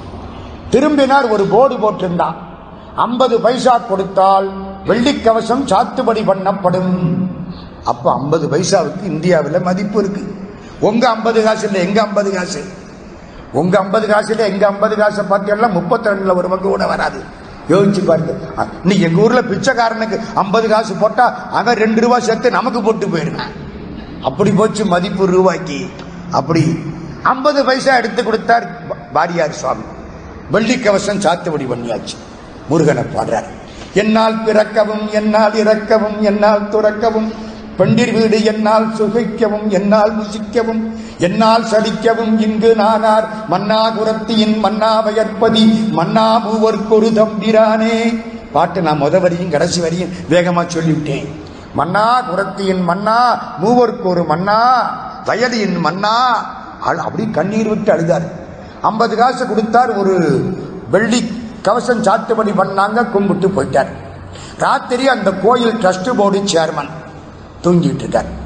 [0.73, 2.37] திரும்பினார் ஒரு போர்டு போட்டிருந்தான்.
[3.07, 4.49] ஐம்பது பைசா கொடுத்தால்
[4.89, 6.95] வெள்ளிக்கவசம் சாத்துபடி பண்ணப்படும்.
[7.85, 10.23] அப்ப ஐம்பது பைசாவுக்கு இந்தியாவில் மதிப்பு இருக்கு.
[10.81, 12.63] உங்க ஐம்பது காசு இல்லை எங்க ஐம்பது காசு?
[13.53, 17.21] உங்க ஐம்பது காசு இல்லை எங்க ஐம்பது காசை பார்த்தீங்கன்னா முப்பத்தி ரெண்டுல ஒரு பங்கு கூட வராது.
[17.69, 18.33] யோசிச்சு பாருங்க.
[18.83, 23.55] இன்னைக்கு எங்க ஊர்ல பிச்சைக்காரனுக்கு ஐம்பது காசு போட்டா அவன் ரெண்டு ரூபாய் சேர்த்து நமக்கு போட்டு போயிருக்கான்
[24.23, 25.79] அப்படி போச்சு மதிப்பு ரூபாய்க்கு.
[26.31, 26.79] அப்படி
[27.23, 28.67] ஐம்பது பைசா எடுத்து கொடுத்தார்
[29.13, 29.83] பாரியார் சுவாமி.
[30.53, 32.17] வெள்ளிக்கவசம் சாத்துபடி பண்ணியாச்சு.
[32.69, 33.49] முருகனை பாடுறார்.
[33.95, 37.33] என்னால் பிறக்கவும் என்னால் இறக்கவும் என்னால் துறக்கவும்
[37.77, 40.83] பெண்டிர் வீடு என்னால் சுகிக்கவும் என்னால் முசிக்கவும்
[41.27, 43.27] என்னால் சலிக்கவும் இங்கு நானார்.
[43.53, 45.65] மன்னா குரத்தியின் மன்னா வயற்பதி
[45.99, 47.97] மன்னா மூவர்க்கொரு தம்பிரானே.
[48.53, 51.29] பாட்டு நான் முத வரியும் கடைசி வரியும் வேகமா சொல்லிவிட்டேன்.
[51.75, 53.19] மன்னா குரத்தியின் மன்னா
[53.63, 54.59] மூவர்க்கொரு ஒரு மன்னா
[55.27, 56.17] வயலியின் மன்னா.
[56.81, 58.27] அப்படி கண்ணீர் விட்டு அழுதார்.
[58.91, 60.15] ஐம்பது காசு கொடுத்தார் ஒரு
[60.91, 61.21] வெள்ளி
[61.63, 63.93] கவசம் சாத்துபடி பண்ணாங்க கும்பிட்டு போயிட்டார்.
[64.59, 66.91] ராத்திரி அந்த கோயில் ட்ரஸ்ட் போர்டு சேர்மன்
[67.63, 68.41] தூங்கிட்டு இருக்கார்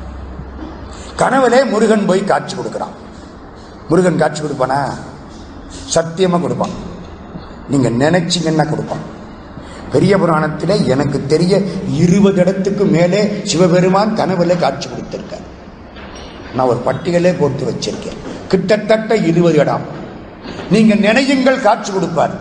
[1.19, 2.95] கனவுலே முருகன் போய் காட்சி கொடுக்கிறான்.
[3.89, 4.91] முருகன் காட்சி கொடுப்பானா?
[5.95, 6.71] சத்தியமா கொடுப்பான்.
[7.69, 9.14] நீங்க நினைச்சீங்கன்னா கொடுப்பான்.
[9.93, 15.47] பெரிய புராணத்தில் எனக்கு தெரிய இருபது இடத்துக்கு மேலே சிவபெருமான் கனவுல காட்சி கொடுத்திருக்கார்.
[16.55, 18.17] நான் ஒரு பட்டியலே போட்டு வச்சிருக்கேன்.
[18.49, 19.83] கிட்டத்தட்ட இருபது இடம்.
[20.71, 22.35] நீங்க நினையுங்கள் காட்சி கொடுப்பார்.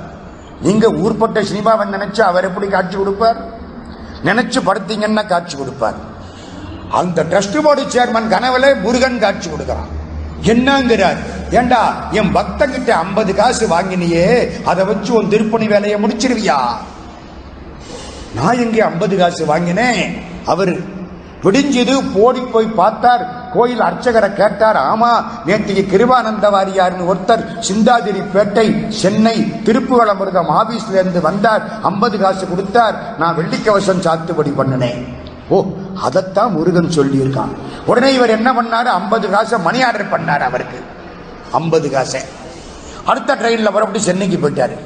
[0.61, 3.37] நீங்க ஊர்பட்ட சினிமாவை நினைச்சு அவர் எப்படி காட்சி கொடுப்பார்?
[4.23, 6.13] நினைச்சு படுத்தீங்கன்னா காட்சி கொடுப்பார்.
[6.91, 9.87] அந்த ட்ரஸ்ட் போர்டு சேர்மன் கனவுல முருகன் காட்சி கொடுக்கிறான்.
[10.43, 11.17] என்னங்கிறார்?
[11.51, 16.59] ஏண்டா என் பக்தங்கிட்ட ஐம்பது காசு வாங்கினியே அதை வச்சு உன் திருப்பணி வேலையை முடிச்சிருவியா?
[18.35, 20.23] நான் எங்கே ஐம்பது காசு வாங்கினேன்?
[20.45, 21.03] அவர்
[21.43, 23.51] விடிஞ்சது போடி போய் பார்த்தார்.
[23.53, 31.81] கோயில் அர்ச்சகரை கேட்டார் ஆமா நேற்றைக்கு கிருபானந்த வாரியார்னு ஒருத்தர் சிந்தாதிரி பேட்டை சென்னை திருப்புவளமுருகம் ஆபீஸ்ல இருந்து வந்தார்.
[31.81, 33.17] ஐம்பது காசு கொடுத்தார்.
[33.17, 35.24] நான் வெள்ளிக்கவசம் சாத்துபடி பண்ணினேன்.
[35.49, 35.65] ஓ
[36.01, 37.55] அதைத்தான் முருகன் சொல்லியிருக்கான்.
[37.85, 38.85] உடனே இவர் என்ன பண்ணாரு?
[38.85, 40.79] ஐம்பது காசை மணி ஆர்டர் பண்ணார் அவருக்கு.
[41.51, 42.21] ஐம்பது காசை.
[43.05, 44.77] அடுத்த ட்ரெயினில் புறப்பட்டு சென்னைக்கு போயிட்டாரு.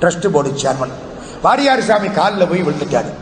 [0.00, 0.92] ட்ரஸ்ட் போர்டு சேர்மன்
[1.42, 3.12] வாரியார் சாமி காலில் போய் விழுந்துட்டாரு.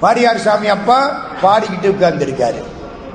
[0.00, 1.10] வாரியார் சாமி அப்பா
[1.42, 2.62] பாடிக்கிட்டு உட்கார்ந்துருக்காரு.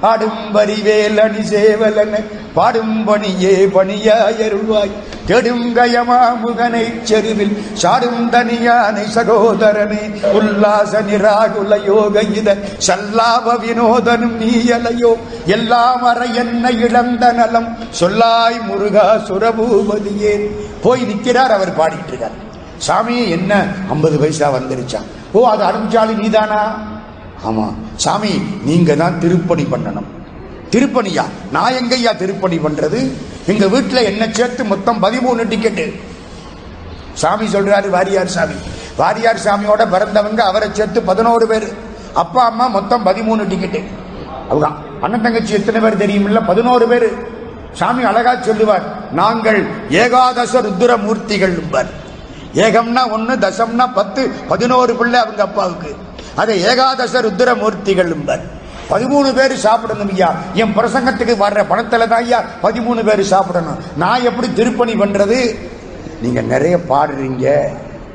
[0.02, 2.24] ஆடும்பரிவேல் அணி சேவலனை
[2.54, 4.96] பாடும் பணியே பணியாயருள்வாய்
[5.28, 15.12] கெடுங்கயமாமுகனை செருவில் சாடும் தனியானை சகோதரனே உல்லாச நிராகுல யோக இத சல்லாப வினோதனும் நீயலையோ
[15.46, 20.34] எல்லாம் அற என்ன இழந்த நலம் சொல்லாய் முருகா சுரபூபதியே.
[20.84, 22.36] போய் நிற்கிறார் அவர் பாடிட்டு இருக்கார்.
[22.78, 26.62] சாமி என்ன ஐம்பது பைசா வந்துருச்சான் ஓ அது அனுப்பிச்சாலும் நீதானா?
[27.46, 27.74] ஆமா.
[27.96, 30.08] சாமி நீங்க தான் திருப்பணி பண்ணணும்.
[30.72, 31.24] திருப்பணியா?
[31.52, 33.12] நான் எங்கய்யா திருப்பணி பண்றது?
[33.46, 36.00] எங்க வீட்டுல என்ன சேர்த்து மொத்தம் பதிமூணு டிக்கெட்டு
[37.14, 38.54] சாமி சொல்றாரு வாரியார் சாமி.
[38.98, 41.74] வாரியார் சாமியோட பிறந்தவங்க அவரை சேர்த்து பதினோரு பேர்.
[42.14, 43.84] அப்பா அம்மா மொத்தம் பதிமூணு டிக்கெட்டு
[44.50, 44.68] அவங்க
[45.02, 46.46] அண்ணன் தங்கச்சி எத்தனை பேர் தெரியுமில்ல?
[46.46, 47.36] பதினோரு பேர்.
[47.74, 51.86] சாமி அழகா சொல்லுவார் நாங்கள் ஏகாதச ருத்ர மூர்த்திகள் என்பார்
[52.54, 55.96] ஏகம்னா ஒன்னு தசம்னா பத்து பதினோரு பிள்ளை அவங்க அப்பாவுக்கு.
[56.42, 58.14] அதை ஏகாதச ருத்ரமூர்த்திகள்
[58.92, 60.28] பதிமூணு பேர் சாப்பிடணும் ஐயா.
[60.62, 63.80] என் பிரசங்கத்துக்கு வர்ற பணத்தில் தான் ஐயா பதிமூணு பேர் சாப்பிடணும்.
[64.04, 65.40] நான் எப்படி திருப்பணி பண்ணுறது
[66.24, 67.48] நீங்கள் நிறைய பாடுறீங்க.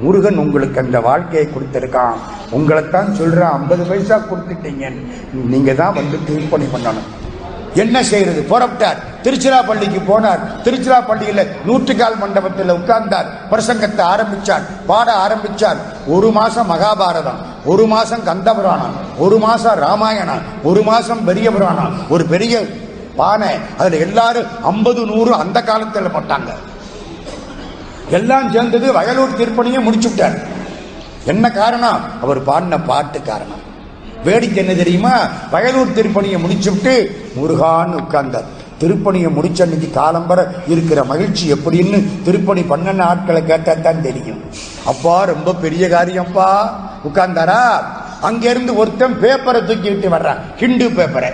[0.04, 2.16] முருகன் உங்களுக்கு அந்த வாழ்க்கையை கொடுத்துருக்கான்.
[2.56, 4.86] உங்களைத்தான் சொல்கிறேன் ஐம்பது பைசா கொடுத்துட்டீங்க
[5.52, 7.10] நீங்கள் தான் வந்து திருப்பணி பண்ணணும்.
[7.74, 8.46] என்ன செய்யறது?
[8.50, 8.96] புறப்பட்டார்.
[9.22, 10.40] திருச்சிராப்பள்ளிக்கு போனார்.
[10.64, 13.24] திருச்சிராப்பள்ளியில நூற்றுக்கால் மண்டபத்தில் உட்கார்ந்தார்.
[13.50, 14.62] பிரசங்கத்தை ஆரம்பிச்சார்.
[14.86, 15.76] பாட ஆரம்பிச்சார்.
[16.06, 22.10] ஒரு மாசம் மகாபாரதம் ஒரு மாசம் கந்தபுராணம் ஒரு மாசம் ராமாயணம் ஒரு மாசம் பெரிய புராணம்.
[22.10, 22.66] ஒரு பெரிய
[23.16, 23.54] பானை.
[23.78, 26.52] அதுல எல்லாரும் ஐம்பது நூறு அந்த காலத்துல போட்டாங்க.
[28.10, 30.46] எல்லாம் சேர்ந்தது வயலூர் திருப்பணியை முடிச்சுட்டார்.
[31.24, 32.22] என்ன காரணம்?
[32.22, 33.70] அவர் பாடின பாட்டு காரணம்.
[34.24, 35.20] வேடிக்கை என்ன தெரியுமா?
[35.52, 37.06] வயலூர் திருப்பணியை முடிச்சுட்டு
[37.36, 38.48] முருகான்னு உட்கார்ந்தார்
[38.80, 44.40] திருப்பணியை முடிச்ச அன்னைக்கு காலம்பர இருக்கிற மகிழ்ச்சி எப்படின்னு திருப்பணி பன்னெண்டு ஆட்களை கேட்டா தான் தெரியும்.
[44.86, 46.70] அப்பா ரொம்ப பெரிய காரியம்ப்பா.
[47.04, 47.60] உட்கார்ந்தாரா?
[48.20, 50.38] அங்கிருந்து ஒருத்தன் பேப்பரை தூக்கிட்டு வர்றான்.
[50.58, 51.32] ஹிந்து பேப்பரை.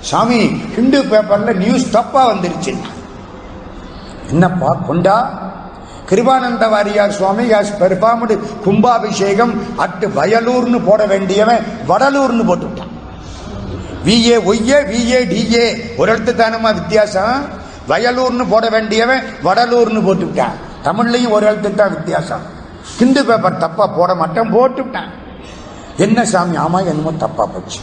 [0.00, 0.38] சாமி
[0.74, 2.76] ஹிந்து பேப்பர்ல நியூஸ் தப்பா வந்துருச்சு.
[4.30, 5.42] என்னப்பா கொண்டா?
[6.08, 7.72] கிருபானந்த வாரியார் சுவாமி ஹாஸ்
[8.66, 9.54] கும்பாபிஷேகம்
[9.84, 12.92] அட்டு வயலூர்னு போட வேண்டியவன் வடலூர்னு போட்டுவிட்டான்
[14.06, 15.64] V A Y A V A D A
[15.96, 17.38] ஒரு இடத்து தானமா வித்தியாசம்?
[17.88, 22.44] வயலூர்னு போட வேண்டியவன் வடலூர்னு போட்டுவிட்டான் தமிழ்லையும் ஒரு எழுத்து தான் வித்தியாசம்.
[22.98, 25.10] ஹிந்து பேப்பர் தப்பா போட மாட்டேன் போட்டுவிட்டான்
[25.96, 27.80] என்ன சாமி ஆமா என்னமோ தப்பா போச்சு.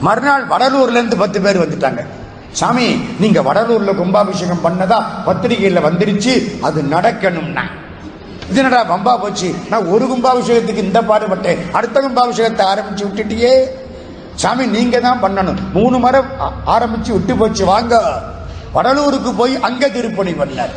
[0.00, 2.02] மறுநாள் வடலூர்ல இருந்து பத்து பேர் வந்துட்டாங்க.
[2.52, 7.60] சாமி நீங்க வடலூர்ல கும்பாபிஷேகம் பண்ணதா பத்திரிகையில வந்துருச்சு அது நடக்கணும்னா.
[8.50, 9.54] இது என்னடா பம்பா போச்சு?
[9.70, 11.70] நான் ஒரு கும்பாபிஷேகத்துக்கு இந்த பாடுபட்டேன்.
[11.70, 13.64] அடுத்த கும்பாபிஷேகத்தை ஆரம்பிச்சு விட்டுட்டியே.
[14.34, 15.56] சாமி நீங்க தான் பண்ணணும்.
[15.72, 16.26] மூணு மரம்
[16.66, 17.64] ஆரம்பிச்சு விட்டு போச்சு.
[17.64, 18.22] வாங்க.
[18.74, 20.74] வடலூருக்கு போய் அங்க திருப்பணி பண்ணார்.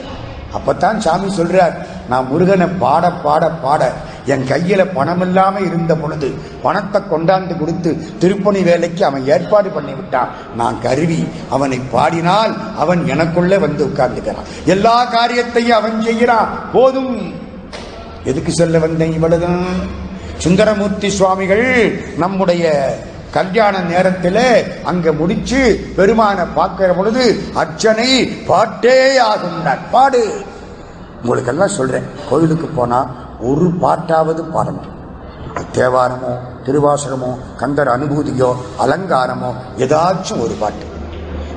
[0.58, 1.74] அப்பதான் சாமி சொல்றார்
[2.10, 3.92] நான் முருகனை பாட பாட பாட.
[4.26, 10.30] என் கையில பணம் இல்லாம இருந்த பொழுது பணத்தை கொண்டாந்து கொடுத்து திருப்பணி வேலைக்கு அவன் ஏற்பாடு பண்ணி விட்டான்.
[10.56, 14.50] நான் கருவி அவனை பாடினால் அவன் எனக்குள்ளே வந்து உட்கார்ந்துக்கிறான்.
[14.66, 16.72] எல்லா காரியத்தையும் அவன் செய்கிறான்.
[16.74, 17.34] போதும்.
[18.24, 19.66] எதுக்கு சொல்ல வந்தேன் இவ்வளவுதான்
[20.38, 22.96] சுந்தரமூர்த்தி சுவாமிகள் நம்முடைய
[23.32, 30.42] கல்யாண நேரத்தில் அங்க முடிச்சு பெருமானை பார்க்கிற பொழுது அர்ச்சனை பாட்டே ஆகும்னார் பாடு.
[31.22, 32.04] உங்களுக்கெல்லாம் சொல்றேன்.
[32.30, 34.90] கோயிலுக்கு போனா ஒரு பாட்டாவது பாடணும்.
[35.74, 36.34] தேவாரமோ
[36.66, 40.86] திருவாசகமோ கந்தர் அனுபூதியோ அலங்காரமோ ஏதாச்சும் ஒரு பாட்டு.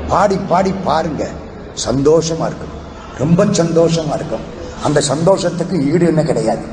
[0.09, 1.28] பாடி பாடி பாருங்க.
[1.87, 2.72] சந்தோஷமா இருக்கும்.
[3.18, 4.45] ரொம்ப சந்தோஷமா இருக்கும்.
[4.85, 6.64] அந்த சந்தோஷத்துக்கு ஈடு என்ன கிடையாது.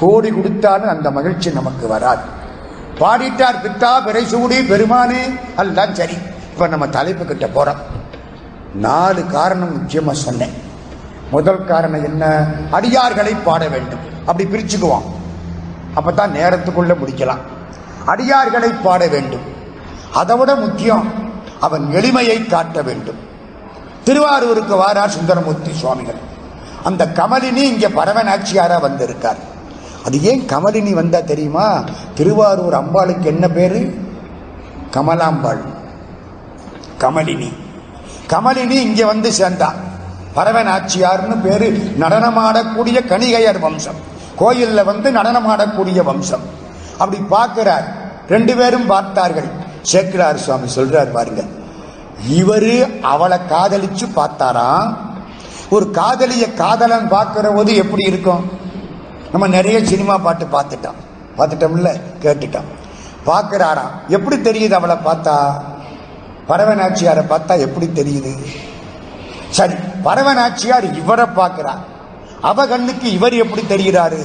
[0.00, 2.20] கோடி கொடுத்தாலும் அந்த மகிழ்ச்சி நமக்கு வராது.
[2.98, 5.20] பாடிட்டார் பித்தா பிறைசூடி பெருமானே.
[5.56, 6.16] எல்லாம் சரி.
[6.52, 7.76] இப்ப நம்ம தலைப்பு கிட்ட போறோம்.
[8.74, 10.70] நாலு காரணம் முக்கியமா சொன்னேன்.
[11.32, 12.46] முதல் காரணம் என்ன?
[12.72, 13.98] அடியார்களை பாட வேண்டும்.
[14.26, 15.02] அப்படி பிரிச்சுக்குவோம்
[15.96, 17.38] அப்பதான் நேரத்துக்குள்ள முடிக்கலாம்.
[18.06, 19.40] அடியார்களை பாட வேண்டும்.
[20.12, 21.12] அதை விட முக்கியம்
[21.60, 23.14] அவன் எளிமையை காட்ட வேண்டும்.
[24.04, 26.20] திருவாரூருக்கு வாரார் சுந்தரமூர்த்தி சுவாமிகள்.
[26.84, 29.36] அந்த கமலினி இங்க பரவநாச்சியாரா வந்திருக்கார்.
[30.04, 31.84] அது ஏன் கமலினி வந்தா தெரியுமா?
[32.14, 33.94] திருவாரூர் அம்பாளுக்கு என்ன பேரு?
[34.90, 35.60] கமலாம்பாள்.
[37.00, 37.52] கமலினி.
[38.28, 39.72] கமலினி இங்க வந்து சேர்ந்தா.
[40.36, 43.94] பரவநாச்சியார்னு பேரு நடனமாடக்கூடிய கணிகையர் வம்சம்.
[44.38, 46.40] கோயில்ல வந்து நடனமாடக்கூடிய வம்சம்.
[46.98, 47.86] அப்படி பார்க்கிறார்.
[48.28, 49.48] ரெண்டு பேரும் பார்த்தார்கள்.
[49.92, 51.42] சேக்கிரார் சுவாமி சொல்றார் பாருங்க.
[52.30, 54.96] இவரு அவளை காதலிச்சு பார்த்தாராம்
[55.70, 58.50] ஒரு காதலிய காதலன் பார்க்கிற போது எப்படி இருக்கும்?
[59.30, 61.00] நம்ம நிறைய சினிமா பாட்டு பார்த்துட்டோம்
[61.36, 62.00] பார்த்துட்டோம்ல?
[62.22, 62.68] கேட்டுட்டோம்
[63.26, 63.90] பார்க்கிறாராம்.
[64.08, 65.62] எப்படி தெரியுது அவளை பார்த்தா?
[66.48, 68.36] பரவநாச்சியாரை பார்த்தா எப்படி தெரியுது?
[69.56, 69.74] சரி
[70.04, 71.82] பரவநாச்சியார் இவரை பார்க்கிறார்.
[72.50, 74.20] அவ கண்ணுக்கு இவர் எப்படி தெரிகிறாரு?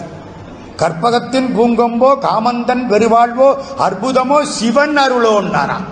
[0.81, 3.47] கற்பகத்தின் பூங்கொம்போ காமந்தன் பெருவாழ்வோ
[3.85, 5.87] அற்புதமோ சிவன் அருளோன்னாராம்.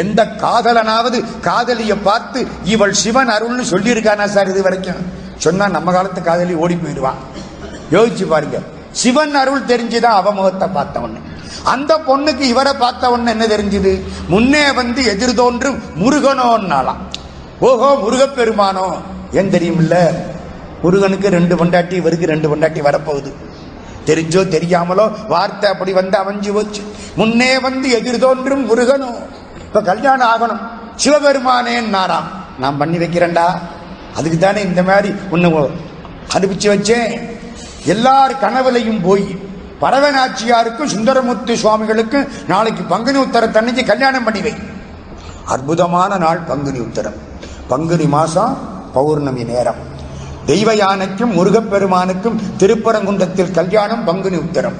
[0.00, 5.00] எந்த காதலனாவது காதலிய பார்த்து இவள் சிவன் அருள்னு சொல்லியிருக்கானா சார் இது வரைக்கும்?
[5.36, 7.20] சொன்னா நம்ம காலத்து காதலி ஓடி போயிடுவான்
[7.92, 8.58] யோசிச்சு பாருங்க.
[9.00, 11.20] சிவன் அருள் தெரிஞ்சுதான் அவமுகத்தை பார்த்த உடனே.
[11.64, 13.92] அந்த பொண்ணுக்கு இவரை பார்த்த உடனே என்ன தெரிஞ்சது?
[14.28, 17.00] முன்னே வந்து எதிர்தோன்றும் முருகனோன்னாலாம்
[17.60, 18.86] ஓஹோ முருகப்பெருமானோ.
[19.32, 19.96] ஏன் தெரியுமில்ல?
[20.82, 23.32] முருகனுக்கு ரெண்டு பொண்டாட்டி இவருக்கு ரெண்டு பொண்டாட்டி வரப்போகுது.
[24.06, 26.82] தெரிஞ்சோ தெரியாமலோ வார்த்தை அப்படி வந்து அமைஞ்சு போச்சு.
[27.16, 29.18] முன்னே வந்து எதிர் தோன்றும் முருகனும்
[29.60, 30.62] இப்ப கல்யாணம் ஆகணும்.
[30.96, 33.46] சிவபெருமானேன்னாராம் நான் பண்ணி வைக்கிறேன்டா.
[34.16, 35.70] அதுக்கு தானே இந்த மாதிரி ஒன்று
[36.34, 37.12] அனுப்பிச்சு வச்சேன்.
[37.84, 39.26] எல்லார் கனவுலையும் போய்
[39.80, 44.54] பரவநாச்சியாருக்கும் சுந்தரமூர்த்தி சுவாமிகளுக்கும் நாளைக்கு பங்குனி உத்தரத்தன்னைக்கு கல்யாணம் பண்ணி வை.
[45.44, 47.18] அற்புதமான நாள் பங்குனி உத்தரம்.
[47.70, 48.58] பங்குனி மாசம்
[48.92, 49.80] பௌர்ணமி நேரம்.
[50.46, 54.72] தெய்வ யானைக்கும் முருகப்பெருமானுக்கும் திருப்பரங்குன்றத்தில் கல்யாணம் பங்குனி உத்தரம்.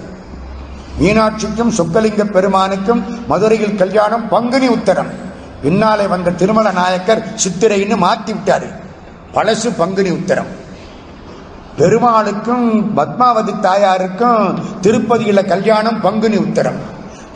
[1.00, 5.10] மீனாட்சிக்கும் சொக்கலிங்க பெருமானுக்கும் மதுரையில் கல்யாணம் பங்குனி உத்தரம்.
[5.62, 8.66] பின்னாலே வந்த திருமல நாயக்கர் சித்திரைன்னு மாத்தி விட்டாரு.
[9.34, 10.50] பழசு பங்குனி உத்தரம்.
[11.78, 16.80] பெருமாளுக்கும் பத்மாவதி தாயாருக்கும் திருப்பதியில கல்யாணம் பங்குனி உத்தரம்.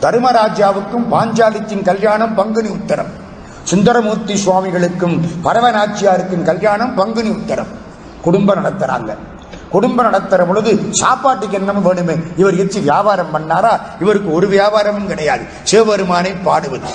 [0.01, 3.23] தர்மராஜாவுக்கும் பாஞ்சாலித்தின் கல்யாணம் பங்குனி உத்தரம்.
[3.65, 7.67] சுந்தரமூர்த்தி சுவாமிகளுக்கும் பரவநாச்சியாருக்கும் கல்யாணம் பங்குனி உத்தரம்.
[8.21, 9.15] குடும்பம் நடத்துறாங்க.
[9.69, 12.23] குடும்பம் நடத்துற பொழுது சாப்பாட்டுக்கு என்னமோ வேணுமே.
[12.37, 13.79] இவர் எச்சு வியாபாரம் பண்ணாரா?
[13.99, 15.43] இவருக்கு ஒரு வியாபாரமும் கிடையாது.
[15.63, 16.87] சிவபெருமானை பாடுவது.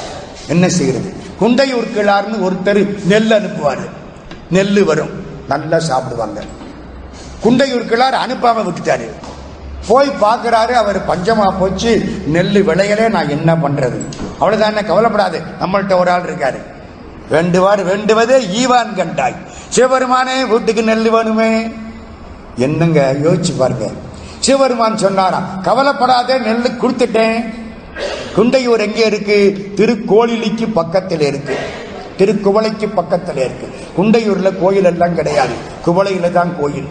[0.49, 1.13] என்ன செய்யறது?
[1.41, 3.91] குண்டையூர் கிளார்னு ஒருத்தர் நெல் அனுப்புவாரு.
[4.51, 5.11] நெல் வரும்.
[5.49, 6.43] நல்லா சாப்பிடுவாங்க.
[7.45, 9.11] குண்டையூர் கிளார் அனுப்பாம விட்டுட்டாரு.
[9.89, 13.99] போய் பார்க்கிறாரு அவர் பஞ்சமா போச்சு நெல் விளையலே நான் என்ன பண்றது?
[14.39, 15.43] அவ்வளவுதான் கவலைப்படாது.
[15.61, 16.61] நம்மள்ட்ட ஒரு ஆள் இருக்காரு.
[17.31, 19.35] வேண்டுவார் வேண்டுவதே ஈவான் கண்டாய்.
[19.69, 21.73] சிவபெருமானே வீட்டுக்கு நெல் வேணுமே?
[22.57, 23.15] என்னங்க?
[23.23, 23.91] யோசிச்சு பாருங்க.
[24.39, 27.55] சிவபெருமான் சொன்னாராம் கவலைப்படாதே நெல் கொடுத்துட்டேன்.
[28.37, 29.71] குண்டையூர் எங்கே இருக்கு?
[29.77, 31.57] திருக்கோளிலிக்கு பக்கத்தில் இருக்கு.
[32.19, 33.69] திருக்குவளைக்கு பக்கத்தில் இருக்கு.
[33.99, 35.53] குண்டையூர்ல கோயில் எல்லாம் கிடையாது.
[35.87, 36.87] குவளையில தான் கோயில்.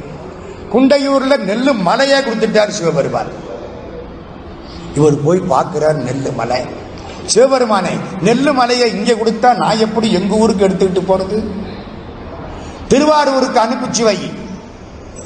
[0.74, 3.32] குண்டையூர்ல நெல்லு மலையே கொடுத்துட்டார் சிவபெருமான்.
[4.96, 6.62] இவர் போய் பார்க்கிறார் நெல்லு மலை.
[7.26, 11.52] சிவபெருமானை நெல்லு மலையை இங்கே கொடுத்தா நான் எப்படி எங்க ஊருக்கு எடுத்துக்கிட்டு போறது?
[12.88, 14.32] திருவாரூருக்கு அனுப்பிச்சு வை.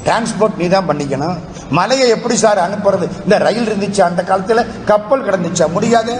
[0.06, 1.36] டிரான்ஸ்போர்ட் நீ தான் பண்ணிக்கணும்.
[1.70, 3.08] மலையை எப்படி சார் அனுப்புறது?
[3.22, 5.72] இந்த ரயில் இருந்துச்சு அந்த காலத்தில் கப்பல் கிடந்துச்சா?
[5.72, 6.14] முடியாது.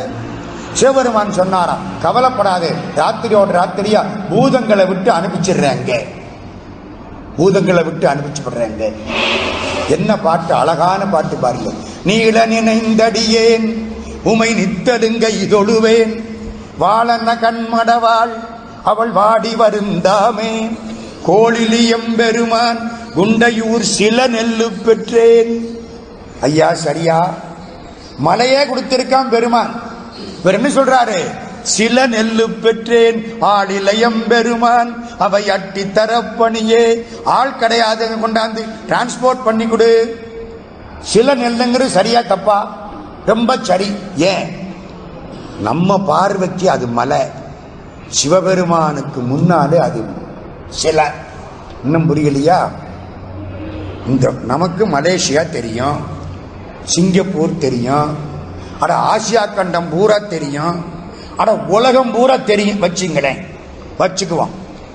[0.72, 2.70] சிவபெருமான் சொன்னாராம் கவலைப்படாதே.
[2.96, 4.00] ராத்திரியோட ராத்திரியா
[4.30, 6.13] பூதங்களை விட்டு அனுப்பிச்சிடுறேன் அங்கே.
[7.38, 8.92] பூதங்களை விட்டு அனுப்பிச்சுடுறேங்க
[9.88, 10.54] என்ன பாட்டு?
[10.54, 11.70] அழகான பாட்டு பாருங்க.
[12.04, 13.88] நீல நினைந்தடியேன்
[14.22, 16.24] உமை நித்தடுங்க இதொழுவேன்.
[16.78, 18.32] வாழன கண்மடவாள்
[18.84, 20.78] அவள் வாடி வருந்தாமே.
[21.26, 25.78] கோழிலியம் பெருமான் குண்டையூர் சில நெல்லு பெற்றேன்.
[26.40, 27.34] ஐயா சரியா?
[28.18, 29.82] மலையே கொடுத்திருக்கான் பெருமான்.
[30.40, 31.20] இவர் என்ன சொல்றாரு?
[31.64, 33.36] சில நெல்லு பெற்றேன்.
[33.40, 37.06] ஆடிலயம் பெருமான் அவை அட்டி தரப்பணியே.
[37.24, 40.18] ஆள் கிடையாது கொண்டாந்து டிரான்ஸ்போர்ட் பண்ணி கொடு.
[41.00, 42.76] சில நெல்லுங்கிறது சரியா தப்பா?
[43.26, 43.94] ரொம்ப சரி.
[44.16, 44.74] ஏன்?
[45.60, 47.20] நம்ம பார்வைக்கு அது மலை.
[48.08, 50.04] சிவபெருமானுக்கு முன்னாலே அது
[50.68, 51.12] சில.
[51.84, 52.68] இன்னும் புரியலையா?
[54.06, 56.00] இந்த நமக்கு மலேசியா தெரியும்.
[56.84, 58.16] சிங்கப்பூர் தெரியும்.
[58.80, 60.93] அட ஆசியா கண்டம் பூரா தெரியும்.
[61.36, 62.82] அட உலகம் பூரா தெரியும்.
[62.82, 63.46] வச்சுங்களேன்.
[63.98, 64.48] வச்சுக்குவோம்.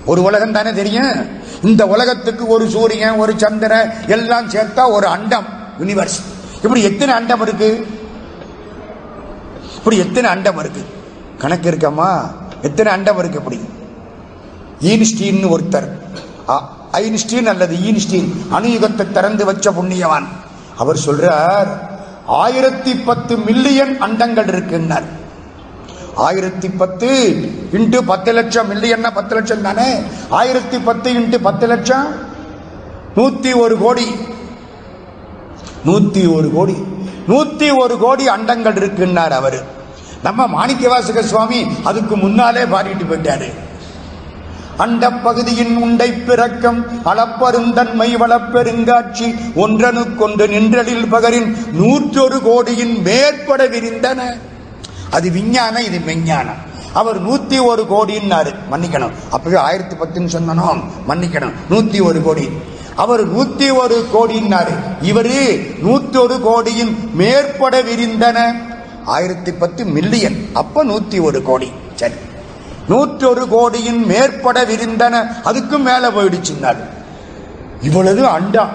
[0.05, 1.27] ஒரு உலகம் தானே தெரியும்?
[1.63, 5.45] இந்த உலகத்துக்கு ஒரு சூரியன் ஒரு சந்திரன் எல்லாம் சேர்த்தா ஒரு அண்டம்
[5.79, 6.21] யூனிவர்ஸ்
[6.63, 7.87] இப்படி எத்தனை அண்டம் இருக்கு?
[9.75, 10.85] இப்படி எத்தனை அண்டம் இருக்கு?
[11.37, 12.31] கணக்கு இருக்கம்மா
[12.61, 13.59] எத்தனை அண்டம் இருக்கு இப்படி?
[14.79, 15.87] ஈன்ஸ்டீன் ஒருத்தர்.
[16.49, 16.61] அ-
[16.91, 20.27] ஐன்ஸ்டீன் அல்லது ஈன்ஸ்டீன் அணுயுகத்தை திறந்து வச்ச புண்ணியவான்.
[20.77, 21.67] அவர் சொல்றார்
[22.25, 25.18] ஆயிரத்தி பத்து மில்லியன் அண்டங்கள் இருக்குன்னார்.
[26.15, 27.35] ஆயிரத்தி பத்து
[27.73, 28.71] இன்ட்டு பத்து லட்சம்.
[28.71, 30.01] மில்லியன்னா பத்து லட்சம் தானே?
[30.29, 32.15] ஆயிரத்தி பத்து இன்ட்டு பத்து லட்சம்?
[33.15, 34.07] நூத்தி ஒரு கோடி.
[35.85, 36.75] நூத்தி ஒரு கோடி.
[37.27, 39.59] நூத்தி ஒரு கோடி அண்டங்கள் இருக்குன்னார் அவரு.
[40.23, 43.53] நம்ம மாணிக்கவாசக சுவாமி அதுக்கு முன்னாலே பாடிட்டு போயிட்டாரு.
[44.77, 54.19] அண்ட பகுதியின் உண்டை பிறக்கம் அளப்பருந்தன்மை வளப்பெருங்காட்சி ஒன்றனுக்கொன்று நின்றலில் பகரின் நூற்றொரு கோடியின் மேற்பட விரிந்தன.
[55.11, 56.67] அது விஞ்ஞானம் இது மெஞ்ஞானம்.
[56.93, 58.55] அவர் நூத்தி ஒரு கோடின்னாரு.
[58.71, 59.11] மன்னிக்கணும்.
[59.29, 61.51] அப்பவே ஆயிரத்தி பத்துன்னு சொன்னனும் மன்னிக்கணும்.
[61.69, 62.49] நூத்தி ஒரு கோடி.
[62.95, 64.73] அவர் நூத்தி ஒரு கோடின்னாரு.
[65.01, 68.51] இவரு நூத்தி ஒரு கோடியின் மேற்பட விரிந்தன.
[69.05, 71.71] ஆயிரத்தி பத்து மில்லியன் அப்ப நூத்தி ஒரு கோடி.
[71.95, 72.13] சரி.
[72.87, 75.27] நூற்றி ஒரு கோடியின் மேற்பட விரிந்தன.
[75.43, 76.83] அதுக்கும் மேல போயிடுச்சுன்னாரு
[77.81, 78.69] இவ்வளவு அண்டம்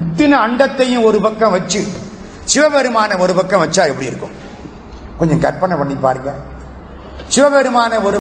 [0.00, 1.86] இத்தனை அண்டத்தையும் ஒரு பக்கம் வச்சு
[2.54, 4.39] சிவபெருமான ஒரு பக்கம் வச்சா எப்படி இருக்கும்?
[5.20, 6.30] கொஞ்சம் கற்பனை பண்ணி பாருங்க.
[7.34, 8.19] சிவபெருமான ஒரு